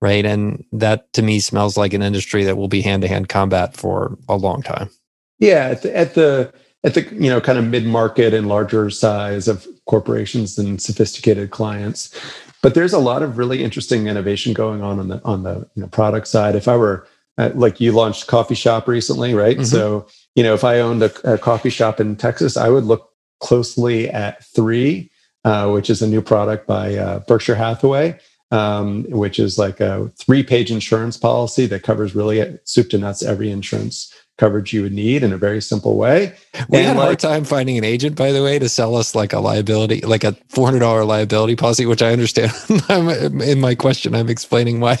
right? 0.00 0.24
And 0.24 0.64
that 0.72 1.12
to 1.14 1.22
me 1.22 1.40
smells 1.40 1.76
like 1.76 1.92
an 1.92 2.02
industry 2.02 2.44
that 2.44 2.56
will 2.56 2.68
be 2.68 2.82
hand-to-hand 2.82 3.28
combat 3.28 3.76
for 3.76 4.16
a 4.28 4.36
long 4.36 4.62
time. 4.62 4.90
Yeah 5.38 5.68
at 5.68 5.82
the 5.82 5.96
at 5.96 6.14
the, 6.14 6.52
at 6.84 6.94
the 6.94 7.02
you 7.14 7.30
know 7.30 7.40
kind 7.40 7.58
of 7.58 7.66
mid-market 7.66 8.32
and 8.32 8.48
larger 8.48 8.90
size 8.90 9.48
of 9.48 9.66
corporations 9.86 10.58
and 10.58 10.80
sophisticated 10.80 11.50
clients. 11.50 12.14
But 12.62 12.74
there's 12.74 12.92
a 12.92 12.98
lot 12.98 13.22
of 13.22 13.38
really 13.38 13.62
interesting 13.62 14.06
innovation 14.06 14.52
going 14.52 14.82
on 14.82 14.98
on 14.98 15.08
the 15.08 15.20
on 15.24 15.42
the 15.42 15.68
you 15.74 15.82
know, 15.82 15.88
product 15.88 16.26
side. 16.28 16.56
If 16.56 16.68
i 16.68 16.76
were 16.76 17.06
uh, 17.38 17.50
like 17.54 17.80
you 17.80 17.92
launched 17.92 18.26
coffee 18.26 18.54
shop 18.54 18.88
recently, 18.88 19.34
right? 19.34 19.56
Mm-hmm. 19.56 19.64
So, 19.64 20.06
you 20.34 20.42
know, 20.42 20.54
if 20.54 20.64
I 20.64 20.80
owned 20.80 21.02
a, 21.02 21.34
a, 21.34 21.38
coffee 21.38 21.70
shop 21.70 22.00
in 22.00 22.16
Texas, 22.16 22.56
I 22.56 22.70
would 22.70 22.84
look 22.84 23.10
closely 23.40 24.08
at 24.08 24.42
Three, 24.44 25.10
uh, 25.44 25.68
which 25.70 25.90
is 25.90 26.00
a 26.00 26.06
new 26.06 26.22
product 26.22 26.66
by 26.66 26.94
uh, 26.94 27.18
Berkshire 27.20 27.54
Hathaway, 27.54 28.18
um, 28.50 29.04
which 29.10 29.38
is 29.38 29.58
like 29.58 29.80
a 29.80 30.10
three 30.16 30.42
page 30.42 30.70
insurance 30.70 31.16
policy 31.16 31.66
that 31.66 31.82
covers 31.82 32.14
really 32.14 32.58
soup 32.64 32.90
to 32.90 32.98
nuts 32.98 33.22
every 33.22 33.50
insurance 33.50 34.12
coverage 34.38 34.72
you 34.72 34.82
would 34.82 34.92
need 34.92 35.22
in 35.22 35.32
a 35.32 35.38
very 35.38 35.62
simple 35.62 35.96
way. 35.96 36.34
We 36.68 36.78
and 36.78 36.88
had 36.88 36.96
a 36.96 37.00
hard 37.00 37.18
time 37.18 37.44
finding 37.44 37.78
an 37.78 37.84
agent, 37.84 38.16
by 38.16 38.32
the 38.32 38.42
way, 38.42 38.58
to 38.58 38.68
sell 38.68 38.94
us 38.94 39.14
like 39.14 39.32
a 39.32 39.40
liability, 39.40 40.00
like 40.02 40.24
a 40.24 40.32
four 40.48 40.66
hundred 40.66 40.80
dollar 40.80 41.04
liability 41.04 41.56
policy, 41.56 41.86
which 41.86 42.02
I 42.02 42.12
understand. 42.12 42.52
in 43.42 43.60
my 43.60 43.74
question, 43.74 44.14
I'm 44.14 44.28
explaining 44.28 44.80
why 44.80 44.96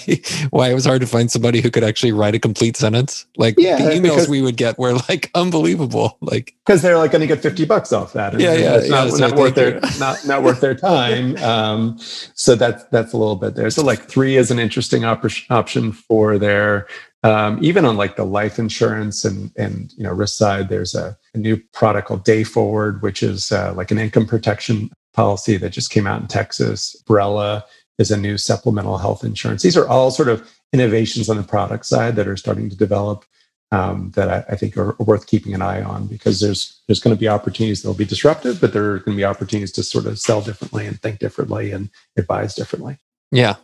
why 0.50 0.70
it 0.70 0.74
was 0.74 0.84
hard 0.84 1.00
to 1.02 1.06
find 1.06 1.30
somebody 1.30 1.60
who 1.60 1.70
could 1.70 1.84
actually 1.84 2.12
write 2.12 2.34
a 2.34 2.38
complete 2.38 2.76
sentence. 2.76 3.26
Like 3.36 3.56
yeah, 3.58 3.76
the 3.76 3.90
emails 3.90 4.02
because, 4.02 4.28
we 4.28 4.42
would 4.42 4.56
get 4.56 4.78
were 4.78 4.94
like 5.08 5.30
unbelievable, 5.34 6.16
like 6.20 6.54
because 6.64 6.82
they're 6.82 6.98
like 6.98 7.10
going 7.10 7.20
to 7.20 7.26
get 7.26 7.42
fifty 7.42 7.64
bucks 7.64 7.92
off 7.92 8.12
that. 8.14 8.32
And, 8.32 8.42
yeah, 8.42 8.54
yeah, 8.54 8.76
it's 8.76 8.88
not, 8.88 9.30
not 9.30 9.38
worth 9.38 9.54
their 9.54 9.80
not 9.98 10.26
not 10.26 10.42
worth 10.42 10.60
their 10.60 10.74
time. 10.74 11.36
Um, 11.46 11.96
so 11.98 12.54
that's 12.54 12.84
that's 12.86 13.12
a 13.12 13.16
little 13.16 13.36
bit 13.36 13.54
there. 13.54 13.70
So 13.70 13.82
like 13.82 14.08
three 14.08 14.36
is 14.36 14.50
an 14.50 14.58
interesting 14.58 15.04
op- 15.04 15.24
option 15.48 15.92
for 15.92 16.38
their 16.38 16.86
um, 17.22 17.58
even 17.62 17.84
on 17.84 17.96
like 17.96 18.16
the 18.16 18.24
life 18.24 18.58
insurance 18.58 19.24
and 19.24 19.50
and 19.56 19.92
you 19.96 20.04
know 20.04 20.12
risk 20.12 20.36
side, 20.36 20.68
there's 20.68 20.94
a, 20.94 21.16
a 21.34 21.38
new 21.38 21.56
product 21.72 22.08
called 22.08 22.24
Dayforward, 22.24 23.02
which 23.02 23.22
is 23.22 23.52
uh, 23.52 23.72
like 23.74 23.90
an 23.90 23.98
income 23.98 24.26
protection 24.26 24.90
policy 25.14 25.56
that 25.56 25.70
just 25.70 25.90
came 25.90 26.06
out 26.06 26.20
in 26.20 26.28
Texas. 26.28 27.02
Brella 27.08 27.62
is 27.98 28.10
a 28.10 28.16
new 28.16 28.36
supplemental 28.36 28.98
health 28.98 29.24
insurance. 29.24 29.62
These 29.62 29.76
are 29.76 29.88
all 29.88 30.10
sort 30.10 30.28
of 30.28 30.48
innovations 30.72 31.30
on 31.30 31.36
the 31.36 31.42
product 31.42 31.86
side 31.86 32.16
that 32.16 32.28
are 32.28 32.36
starting 32.36 32.68
to 32.68 32.76
develop 32.76 33.24
um, 33.72 34.12
that 34.14 34.28
I, 34.28 34.52
I, 34.52 34.56
think 34.56 34.76
are 34.76 34.94
worth 35.00 35.26
keeping 35.26 35.54
an 35.54 35.62
eye 35.62 35.82
on 35.82 36.06
because 36.06 36.38
there's 36.40 36.80
there's 36.86 37.00
going 37.00 37.16
to 37.16 37.18
be 37.18 37.26
opportunities 37.26 37.82
that 37.82 37.88
will 37.88 37.96
be 37.96 38.04
disruptive, 38.04 38.60
but 38.60 38.72
there 38.72 38.92
are 38.92 38.98
going 38.98 39.16
to 39.16 39.20
be 39.20 39.24
opportunities 39.24 39.72
to 39.72 39.82
sort 39.82 40.06
of 40.06 40.20
sell 40.20 40.40
differently 40.40 40.86
and 40.86 41.00
think 41.00 41.18
differently 41.18 41.72
and 41.72 41.90
advise 42.16 42.54
differently. 42.54 42.98
Yeah, 43.32 43.56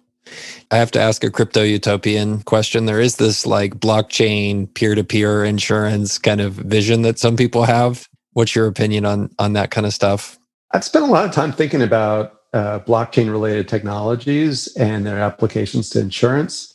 I 0.70 0.76
have 0.76 0.90
to 0.92 1.00
ask 1.00 1.24
a 1.24 1.30
crypto 1.30 1.62
utopian 1.62 2.42
question. 2.42 2.87
There 2.87 3.00
is 3.00 3.16
this 3.16 3.46
like 3.46 3.74
blockchain 3.74 4.72
peer 4.74 4.94
to 4.94 5.04
peer 5.04 5.44
insurance 5.44 6.18
kind 6.18 6.40
of 6.40 6.54
vision 6.54 7.02
that 7.02 7.18
some 7.18 7.37
people 7.37 7.64
have. 7.64 8.08
What's 8.32 8.54
your 8.54 8.66
opinion 8.66 9.04
on 9.04 9.30
on 9.38 9.52
that 9.54 9.70
kind 9.70 9.87
of 9.87 9.92
stuff? 9.92 10.38
I've 10.70 10.85
spent 10.85 11.04
a 11.04 11.08
lot 11.08 11.24
of 11.24 11.32
time 11.32 11.52
thinking 11.52 11.82
about 11.82 12.40
uh, 12.52 12.80
blockchain 12.80 13.30
related 13.30 13.68
technologies 13.68 14.74
and 14.76 15.06
their 15.06 15.18
applications 15.18 15.90
to 15.90 16.00
insurance. 16.00 16.72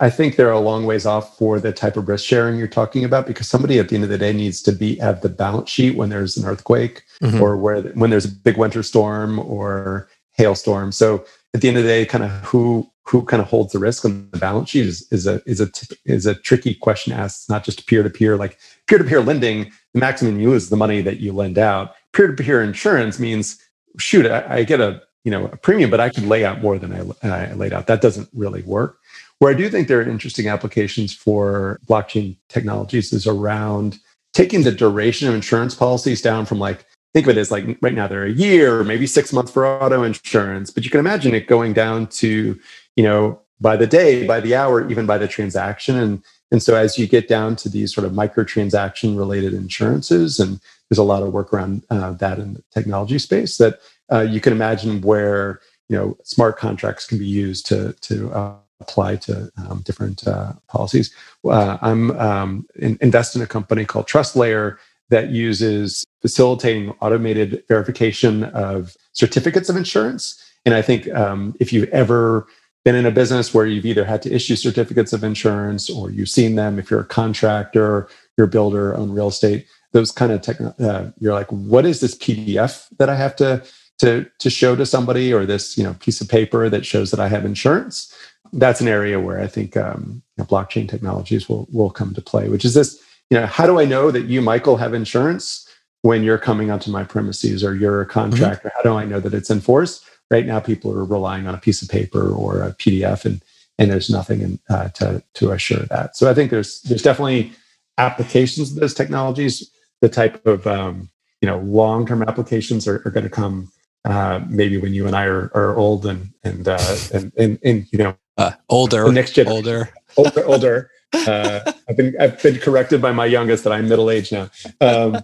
I 0.00 0.08
think 0.08 0.36
they're 0.36 0.50
a 0.50 0.60
long 0.60 0.86
ways 0.86 1.04
off 1.04 1.36
for 1.36 1.60
the 1.60 1.72
type 1.72 1.96
of 1.96 2.08
risk 2.08 2.24
sharing 2.24 2.58
you're 2.58 2.68
talking 2.68 3.04
about 3.04 3.26
because 3.26 3.48
somebody 3.48 3.78
at 3.78 3.90
the 3.90 3.96
end 3.96 4.04
of 4.04 4.10
the 4.10 4.16
day 4.16 4.32
needs 4.32 4.62
to 4.62 4.72
be 4.72 4.98
at 5.00 5.20
the 5.20 5.28
balance 5.28 5.68
sheet 5.68 5.94
when 5.94 6.08
there's 6.08 6.38
an 6.38 6.46
earthquake 6.46 7.02
mm-hmm. 7.22 7.40
or 7.40 7.56
where 7.56 7.82
when 7.82 8.08
there's 8.08 8.24
a 8.24 8.30
big 8.30 8.56
winter 8.56 8.82
storm 8.82 9.38
or 9.38 10.08
hailstorm. 10.32 10.90
So 10.90 11.24
at 11.54 11.60
the 11.60 11.68
end 11.68 11.76
of 11.76 11.82
the 11.82 11.88
day, 11.88 12.06
kind 12.06 12.24
of 12.24 12.30
who 12.44 12.90
who 13.04 13.24
kind 13.24 13.42
of 13.42 13.48
holds 13.48 13.72
the 13.72 13.78
risk 13.78 14.04
on 14.04 14.28
the 14.30 14.38
balance 14.38 14.70
sheet 14.70 14.86
is, 14.86 15.10
is 15.10 15.26
a 15.26 15.42
is 15.44 15.60
a 15.60 15.68
is 16.04 16.26
a 16.26 16.34
tricky 16.34 16.74
question 16.74 17.12
to 17.12 17.18
ask. 17.18 17.40
It's 17.40 17.48
not 17.48 17.64
just 17.64 17.86
peer 17.86 18.02
to 18.02 18.10
peer 18.10 18.36
like 18.36 18.58
peer 18.86 18.98
to 18.98 19.04
peer 19.04 19.20
lending. 19.20 19.72
The 19.94 20.00
maximum 20.00 20.38
you 20.38 20.52
is 20.52 20.68
the 20.68 20.76
money 20.76 21.00
that 21.02 21.18
you 21.18 21.32
lend 21.32 21.58
out. 21.58 21.94
Peer 22.12 22.28
to 22.28 22.42
peer 22.42 22.62
insurance 22.62 23.18
means 23.18 23.60
shoot, 23.98 24.26
I, 24.26 24.58
I, 24.58 24.64
get 24.64 24.80
a 24.80 25.02
you 25.24 25.30
know 25.30 25.46
a 25.46 25.56
premium, 25.56 25.90
but 25.90 26.00
I 26.00 26.08
can 26.08 26.28
lay 26.28 26.44
out 26.44 26.60
more 26.60 26.78
than 26.78 26.92
I, 27.22 27.28
I 27.28 27.52
laid 27.54 27.72
out. 27.72 27.88
That 27.88 28.00
doesn't 28.00 28.28
really 28.32 28.62
work. 28.62 28.98
Where 29.40 29.50
I 29.50 29.56
do 29.56 29.68
think 29.70 29.88
there 29.88 29.98
are 29.98 30.08
interesting 30.08 30.48
applications 30.48 31.14
for 31.14 31.80
blockchain 31.88 32.36
technologies 32.48 33.12
is 33.12 33.26
around 33.26 33.98
taking 34.32 34.62
the 34.62 34.70
duration 34.70 35.28
of 35.28 35.34
insurance 35.34 35.74
policies 35.74 36.22
down 36.22 36.46
from 36.46 36.58
like 36.58 36.84
think 37.12 37.26
of 37.26 37.36
it 37.36 37.40
as 37.40 37.50
like 37.50 37.78
right 37.80 37.94
now 37.94 38.06
they're 38.06 38.24
a 38.24 38.30
year 38.30 38.84
maybe 38.84 39.06
six 39.06 39.32
months 39.32 39.50
for 39.50 39.66
auto 39.66 40.02
insurance 40.02 40.70
but 40.70 40.84
you 40.84 40.90
can 40.90 41.00
imagine 41.00 41.34
it 41.34 41.46
going 41.46 41.72
down 41.72 42.06
to 42.06 42.58
you 42.96 43.04
know 43.04 43.40
by 43.60 43.76
the 43.76 43.86
day 43.86 44.26
by 44.26 44.40
the 44.40 44.54
hour 44.54 44.88
even 44.90 45.06
by 45.06 45.18
the 45.18 45.28
transaction 45.28 45.96
and 45.96 46.22
and 46.52 46.62
so 46.62 46.74
as 46.74 46.98
you 46.98 47.06
get 47.06 47.28
down 47.28 47.54
to 47.54 47.68
these 47.68 47.94
sort 47.94 48.04
of 48.04 48.12
microtransaction 48.12 49.16
related 49.16 49.54
insurances 49.54 50.38
and 50.38 50.60
there's 50.88 50.98
a 50.98 51.04
lot 51.04 51.22
of 51.22 51.32
work 51.32 51.52
around 51.52 51.84
uh, 51.90 52.12
that 52.12 52.38
in 52.38 52.54
the 52.54 52.62
technology 52.72 53.18
space 53.18 53.56
that 53.58 53.80
uh, 54.12 54.20
you 54.20 54.40
can 54.40 54.52
imagine 54.52 55.00
where 55.00 55.60
you 55.88 55.96
know 55.96 56.16
smart 56.24 56.56
contracts 56.56 57.06
can 57.06 57.18
be 57.18 57.26
used 57.26 57.66
to 57.66 57.92
to 58.00 58.32
uh, 58.32 58.54
apply 58.80 59.16
to 59.16 59.50
um, 59.58 59.82
different 59.84 60.26
uh, 60.26 60.54
policies. 60.68 61.14
Uh, 61.44 61.78
I'm 61.82 62.10
um, 62.18 62.66
in, 62.76 62.98
invest 63.00 63.36
in 63.36 63.42
a 63.42 63.46
company 63.46 63.84
called 63.84 64.08
TrustLayer 64.08 64.78
that 65.10 65.30
uses 65.30 66.04
facilitating 66.22 66.90
automated 67.00 67.62
verification 67.68 68.44
of 68.44 68.96
certificates 69.12 69.68
of 69.68 69.76
insurance. 69.76 70.42
And 70.64 70.74
I 70.74 70.82
think 70.82 71.08
um, 71.14 71.54
if 71.60 71.72
you've 71.72 71.88
ever 71.90 72.46
been 72.84 72.94
in 72.94 73.06
a 73.06 73.10
business 73.10 73.52
where 73.52 73.66
you've 73.66 73.84
either 73.84 74.04
had 74.04 74.22
to 74.22 74.32
issue 74.32 74.56
certificates 74.56 75.12
of 75.12 75.22
insurance 75.22 75.90
or 75.90 76.10
you've 76.10 76.28
seen 76.28 76.54
them, 76.54 76.78
if 76.78 76.90
you're 76.90 77.00
a 77.00 77.04
contractor, 77.04 78.08
you're 78.36 78.46
a 78.46 78.50
builder, 78.50 78.96
own 78.96 79.10
real 79.10 79.28
estate, 79.28 79.66
those 79.92 80.12
kind 80.12 80.32
of 80.32 80.40
tech, 80.40 80.60
uh, 80.60 81.10
you're 81.18 81.34
like, 81.34 81.50
what 81.50 81.84
is 81.84 82.00
this 82.00 82.16
PDF 82.16 82.88
that 82.98 83.08
I 83.08 83.16
have 83.16 83.36
to 83.36 83.62
to 83.98 84.24
to 84.38 84.48
show 84.48 84.74
to 84.76 84.86
somebody, 84.86 85.30
or 85.30 85.44
this 85.44 85.76
you 85.76 85.84
know 85.84 85.94
piece 85.94 86.22
of 86.22 86.28
paper 86.28 86.70
that 86.70 86.86
shows 86.86 87.10
that 87.10 87.20
I 87.20 87.28
have 87.28 87.44
insurance? 87.44 88.14
that's 88.52 88.80
an 88.80 88.88
area 88.88 89.20
where 89.20 89.40
I 89.40 89.46
think 89.46 89.76
um, 89.76 90.22
you 90.36 90.42
know, 90.42 90.44
blockchain 90.44 90.88
technologies 90.88 91.48
will 91.48 91.68
will 91.72 91.90
come 91.90 92.14
to 92.14 92.22
play. 92.22 92.48
Which 92.48 92.64
is 92.64 92.74
this, 92.74 93.00
you 93.30 93.38
know, 93.38 93.46
how 93.46 93.66
do 93.66 93.78
I 93.78 93.84
know 93.84 94.10
that 94.10 94.26
you, 94.26 94.42
Michael, 94.42 94.76
have 94.76 94.92
insurance 94.92 95.68
when 96.02 96.22
you're 96.22 96.38
coming 96.38 96.70
onto 96.70 96.90
my 96.90 97.04
premises 97.04 97.62
or 97.62 97.74
you're 97.74 98.02
a 98.02 98.06
contractor? 98.06 98.68
Mm-hmm. 98.68 98.76
How 98.76 98.82
do 98.82 98.98
I 98.98 99.04
know 99.04 99.20
that 99.20 99.34
it's 99.34 99.50
enforced? 99.50 100.04
Right 100.30 100.46
now, 100.46 100.60
people 100.60 100.92
are 100.92 101.04
relying 101.04 101.46
on 101.46 101.54
a 101.54 101.58
piece 101.58 101.82
of 101.82 101.88
paper 101.88 102.30
or 102.30 102.62
a 102.62 102.72
PDF, 102.74 103.24
and 103.24 103.42
and 103.78 103.90
there's 103.90 104.10
nothing 104.10 104.42
in, 104.42 104.58
uh, 104.68 104.88
to 104.90 105.22
to 105.34 105.52
assure 105.52 105.84
that. 105.86 106.16
So 106.16 106.30
I 106.30 106.34
think 106.34 106.50
there's 106.50 106.80
there's 106.82 107.02
definitely 107.02 107.52
applications 107.98 108.72
of 108.72 108.76
those 108.80 108.94
technologies. 108.94 109.70
The 110.00 110.08
type 110.08 110.44
of 110.46 110.66
um, 110.66 111.08
you 111.40 111.48
know 111.48 111.58
long 111.58 112.06
term 112.06 112.22
applications 112.22 112.86
are, 112.86 113.02
are 113.04 113.10
going 113.10 113.24
to 113.24 113.30
come 113.30 113.72
uh, 114.04 114.40
maybe 114.48 114.78
when 114.78 114.94
you 114.94 115.06
and 115.06 115.16
I 115.16 115.24
are, 115.24 115.50
are 115.54 115.76
old 115.76 116.06
and 116.06 116.30
and, 116.44 116.68
uh, 116.68 116.96
and 117.12 117.32
and 117.36 117.58
and 117.64 117.86
you 117.90 117.98
know 117.98 118.16
uh, 118.38 118.52
older, 118.68 119.04
the 119.04 119.12
next 119.12 119.32
generation, 119.32 119.66
older, 119.66 119.92
older, 120.16 120.46
older. 120.46 120.90
Uh, 121.12 121.72
I've 121.88 121.96
been 121.96 122.14
I've 122.20 122.42
been 122.42 122.58
corrected 122.58 123.02
by 123.02 123.12
my 123.12 123.26
youngest 123.26 123.64
that 123.64 123.72
I'm 123.72 123.88
middle 123.88 124.10
aged 124.10 124.32
now. 124.32 124.50
Um, 124.80 125.18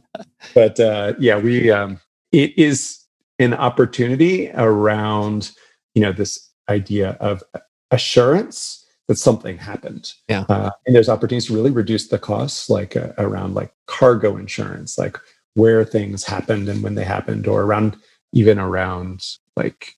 but 0.54 0.78
uh, 0.80 1.14
yeah, 1.18 1.38
we 1.38 1.70
um, 1.70 2.00
it 2.32 2.56
is 2.58 2.98
an 3.38 3.54
opportunity 3.54 4.50
around 4.50 5.52
you 5.94 6.02
know 6.02 6.12
this 6.12 6.50
idea 6.68 7.16
of 7.20 7.42
assurance 7.90 8.84
that 9.08 9.16
something 9.16 9.58
happened. 9.58 10.12
Yeah, 10.28 10.44
uh, 10.48 10.70
and 10.86 10.94
there's 10.94 11.08
opportunities 11.08 11.46
to 11.46 11.54
really 11.54 11.70
reduce 11.70 12.08
the 12.08 12.18
costs, 12.18 12.68
like 12.68 12.96
uh, 12.96 13.12
around 13.18 13.54
like 13.54 13.72
cargo 13.86 14.36
insurance, 14.36 14.98
like 14.98 15.18
where 15.54 15.84
things 15.84 16.24
happened 16.24 16.68
and 16.68 16.82
when 16.82 16.96
they 16.96 17.04
happened, 17.04 17.46
or 17.46 17.62
around 17.62 17.96
even 18.32 18.58
around 18.58 19.24
like 19.56 19.94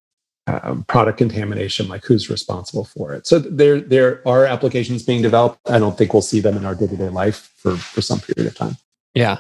um, 0.49 0.85
product 0.85 1.19
contamination, 1.19 1.89
like 1.89 2.05
who's 2.05 2.31
responsible 2.31 2.85
for 2.85 3.15
it. 3.15 3.27
So 3.27 3.39
there 3.39 3.81
there 3.81 4.27
are 4.27 4.47
applications 4.47 5.03
being 5.03 5.23
developed. 5.23 5.59
I 5.71 5.79
don't 5.79 5.97
think 5.97 6.13
we'll 6.13 6.23
see 6.23 6.41
them 6.41 6.57
in 6.57 6.65
our 6.65 6.75
day 6.75 6.87
to 6.87 6.97
day 6.97 7.09
life 7.09 7.53
for 7.57 7.77
for 7.77 8.01
some 8.01 8.21
period 8.21 8.51
of 8.51 8.57
time. 8.57 8.77
Yeah. 9.15 9.39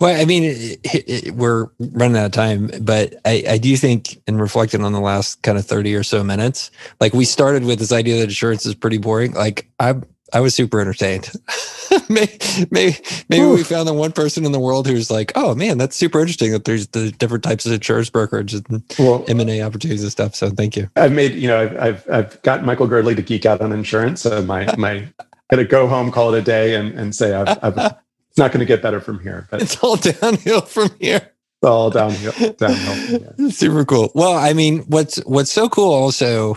Well, 0.00 0.20
I 0.20 0.24
mean, 0.24 0.42
it, 0.44 0.80
it, 0.84 1.34
we're 1.34 1.66
running 1.78 2.16
out 2.16 2.26
of 2.26 2.32
time, 2.32 2.70
but 2.80 3.14
I, 3.24 3.44
I 3.48 3.58
do 3.58 3.76
think, 3.76 4.20
in 4.26 4.38
reflecting 4.38 4.82
on 4.82 4.92
the 4.92 5.00
last 5.00 5.42
kind 5.42 5.56
of 5.56 5.66
30 5.66 5.94
or 5.94 6.02
so 6.02 6.24
minutes, 6.24 6.72
like 7.00 7.12
we 7.12 7.24
started 7.24 7.64
with 7.64 7.78
this 7.78 7.92
idea 7.92 8.16
that 8.16 8.24
insurance 8.24 8.66
is 8.66 8.74
pretty 8.74 8.98
boring. 8.98 9.34
Like, 9.34 9.68
I'm 9.78 10.04
I 10.32 10.40
was 10.40 10.54
super 10.54 10.80
entertained. 10.80 11.30
maybe 12.08 12.38
maybe, 12.70 12.96
maybe 13.28 13.46
we 13.46 13.62
found 13.62 13.88
the 13.88 13.94
one 13.94 14.12
person 14.12 14.44
in 14.44 14.52
the 14.52 14.60
world 14.60 14.86
who's 14.86 15.10
like, 15.10 15.32
oh 15.36 15.54
man, 15.54 15.78
that's 15.78 15.96
super 15.96 16.20
interesting 16.20 16.52
that 16.52 16.64
there's 16.64 16.88
the 16.88 17.10
different 17.12 17.44
types 17.44 17.66
of 17.66 17.72
insurance 17.72 18.10
brokerage 18.10 18.54
and 18.54 18.82
well, 18.98 19.24
M 19.28 19.40
and 19.40 19.50
A 19.50 19.62
opportunities 19.62 20.02
and 20.02 20.12
stuff. 20.12 20.34
So 20.34 20.50
thank 20.50 20.76
you. 20.76 20.90
I've 20.96 21.12
made 21.12 21.34
you 21.34 21.48
know 21.48 21.60
I've 21.60 21.78
I've, 21.78 22.10
I've 22.10 22.42
got 22.42 22.64
Michael 22.64 22.88
Girdley 22.88 23.16
to 23.16 23.22
geek 23.22 23.46
out 23.46 23.60
on 23.60 23.72
insurance. 23.72 24.22
So 24.22 24.42
my 24.42 24.74
my 24.78 25.08
gonna 25.50 25.64
go 25.64 25.86
home, 25.86 26.10
call 26.10 26.34
it 26.34 26.38
a 26.38 26.42
day, 26.42 26.74
and 26.74 26.92
and 26.98 27.14
say 27.14 27.34
I've, 27.34 27.58
I've 27.62 27.76
it's 28.38 28.38
not 28.38 28.52
going 28.52 28.60
to 28.60 28.66
get 28.66 28.82
better 28.82 29.00
from 29.00 29.20
here. 29.20 29.48
But 29.50 29.62
it's 29.62 29.82
all 29.82 29.96
downhill 29.96 30.60
from 30.60 30.90
here. 31.00 31.16
It's 31.16 31.64
all 31.64 31.90
downhill. 31.90 32.52
downhill 32.52 33.50
Super 33.50 33.84
cool. 33.84 34.12
Well, 34.14 34.34
I 34.34 34.52
mean, 34.52 34.80
what's 34.80 35.16
what's 35.24 35.50
so 35.50 35.68
cool 35.68 35.92
also 35.92 36.56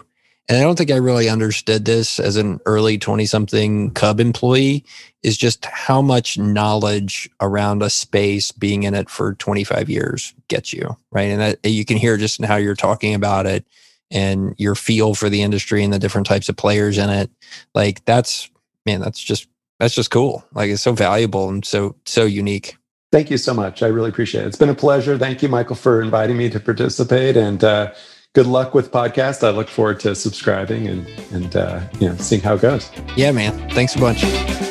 and 0.52 0.60
I 0.60 0.64
don't 0.64 0.78
think 0.78 0.92
I 0.92 0.98
really 0.98 1.30
understood 1.30 1.86
this 1.86 2.20
as 2.20 2.36
an 2.36 2.60
early 2.66 2.98
20 2.98 3.26
something 3.26 3.90
Cub 3.92 4.20
employee, 4.20 4.84
is 5.24 5.38
just 5.38 5.64
how 5.64 6.02
much 6.02 6.38
knowledge 6.38 7.30
around 7.40 7.82
a 7.82 7.90
space 7.90 8.52
being 8.52 8.84
in 8.84 8.94
it 8.94 9.10
for 9.10 9.36
25 9.36 9.90
years 9.90 10.34
gets 10.50 10.74
you, 10.74 10.98
right? 11.10 11.30
And 11.30 11.40
that 11.40 11.60
you 11.64 11.86
can 11.86 11.96
hear 11.96 12.18
just 12.18 12.38
in 12.38 12.44
how 12.44 12.58
you're 12.58 12.76
talking 12.76 13.14
about 13.14 13.46
it 13.46 13.66
and 14.12 14.54
your 14.58 14.76
feel 14.76 15.16
for 15.16 15.30
the 15.30 15.42
industry 15.42 15.86
and 15.86 15.94
the 15.94 16.00
different 16.00 16.28
types 16.28 16.50
of 16.50 16.58
players 16.58 16.98
in 16.98 17.10
it. 17.10 17.32
Like 17.74 18.04
that's, 18.04 18.50
man, 18.86 19.00
that's 19.00 19.24
just, 19.24 19.48
that's 19.80 19.96
just 19.96 20.12
cool. 20.12 20.44
Like 20.54 20.70
it's 20.70 20.82
so 20.82 20.92
valuable 20.92 21.48
and 21.48 21.64
so, 21.64 21.96
so 22.06 22.26
unique. 22.26 22.76
Thank 23.14 23.32
you 23.32 23.38
so 23.38 23.54
much. 23.54 23.84
I 23.84 23.88
really 23.88 24.10
appreciate 24.10 24.44
it. 24.44 24.48
It's 24.48 24.58
been 24.58 24.68
a 24.68 24.76
pleasure. 24.76 25.18
Thank 25.18 25.42
you, 25.42 25.48
Michael, 25.48 25.78
for 25.78 26.02
inviting 26.02 26.36
me 26.36 26.50
to 26.50 26.60
participate. 26.60 27.38
And, 27.38 27.64
uh, 27.64 27.94
good 28.34 28.48
luck 28.48 28.74
with 28.74 28.92
podcast. 28.92 29.46
I 29.46 29.52
look 29.52 29.68
forward 29.68 30.00
to 30.02 30.16
subscribing 30.16 30.88
and 30.88 31.08
and 31.32 31.56
uh, 31.56 31.82
you 32.00 32.10
know 32.10 32.16
seeing 32.16 32.42
how 32.42 32.56
it 32.56 32.62
goes. 32.62 32.90
Yeah, 33.16 33.32
man. 33.32 33.70
Thanks 33.72 33.96
a 33.96 34.00
bunch. 34.00 34.71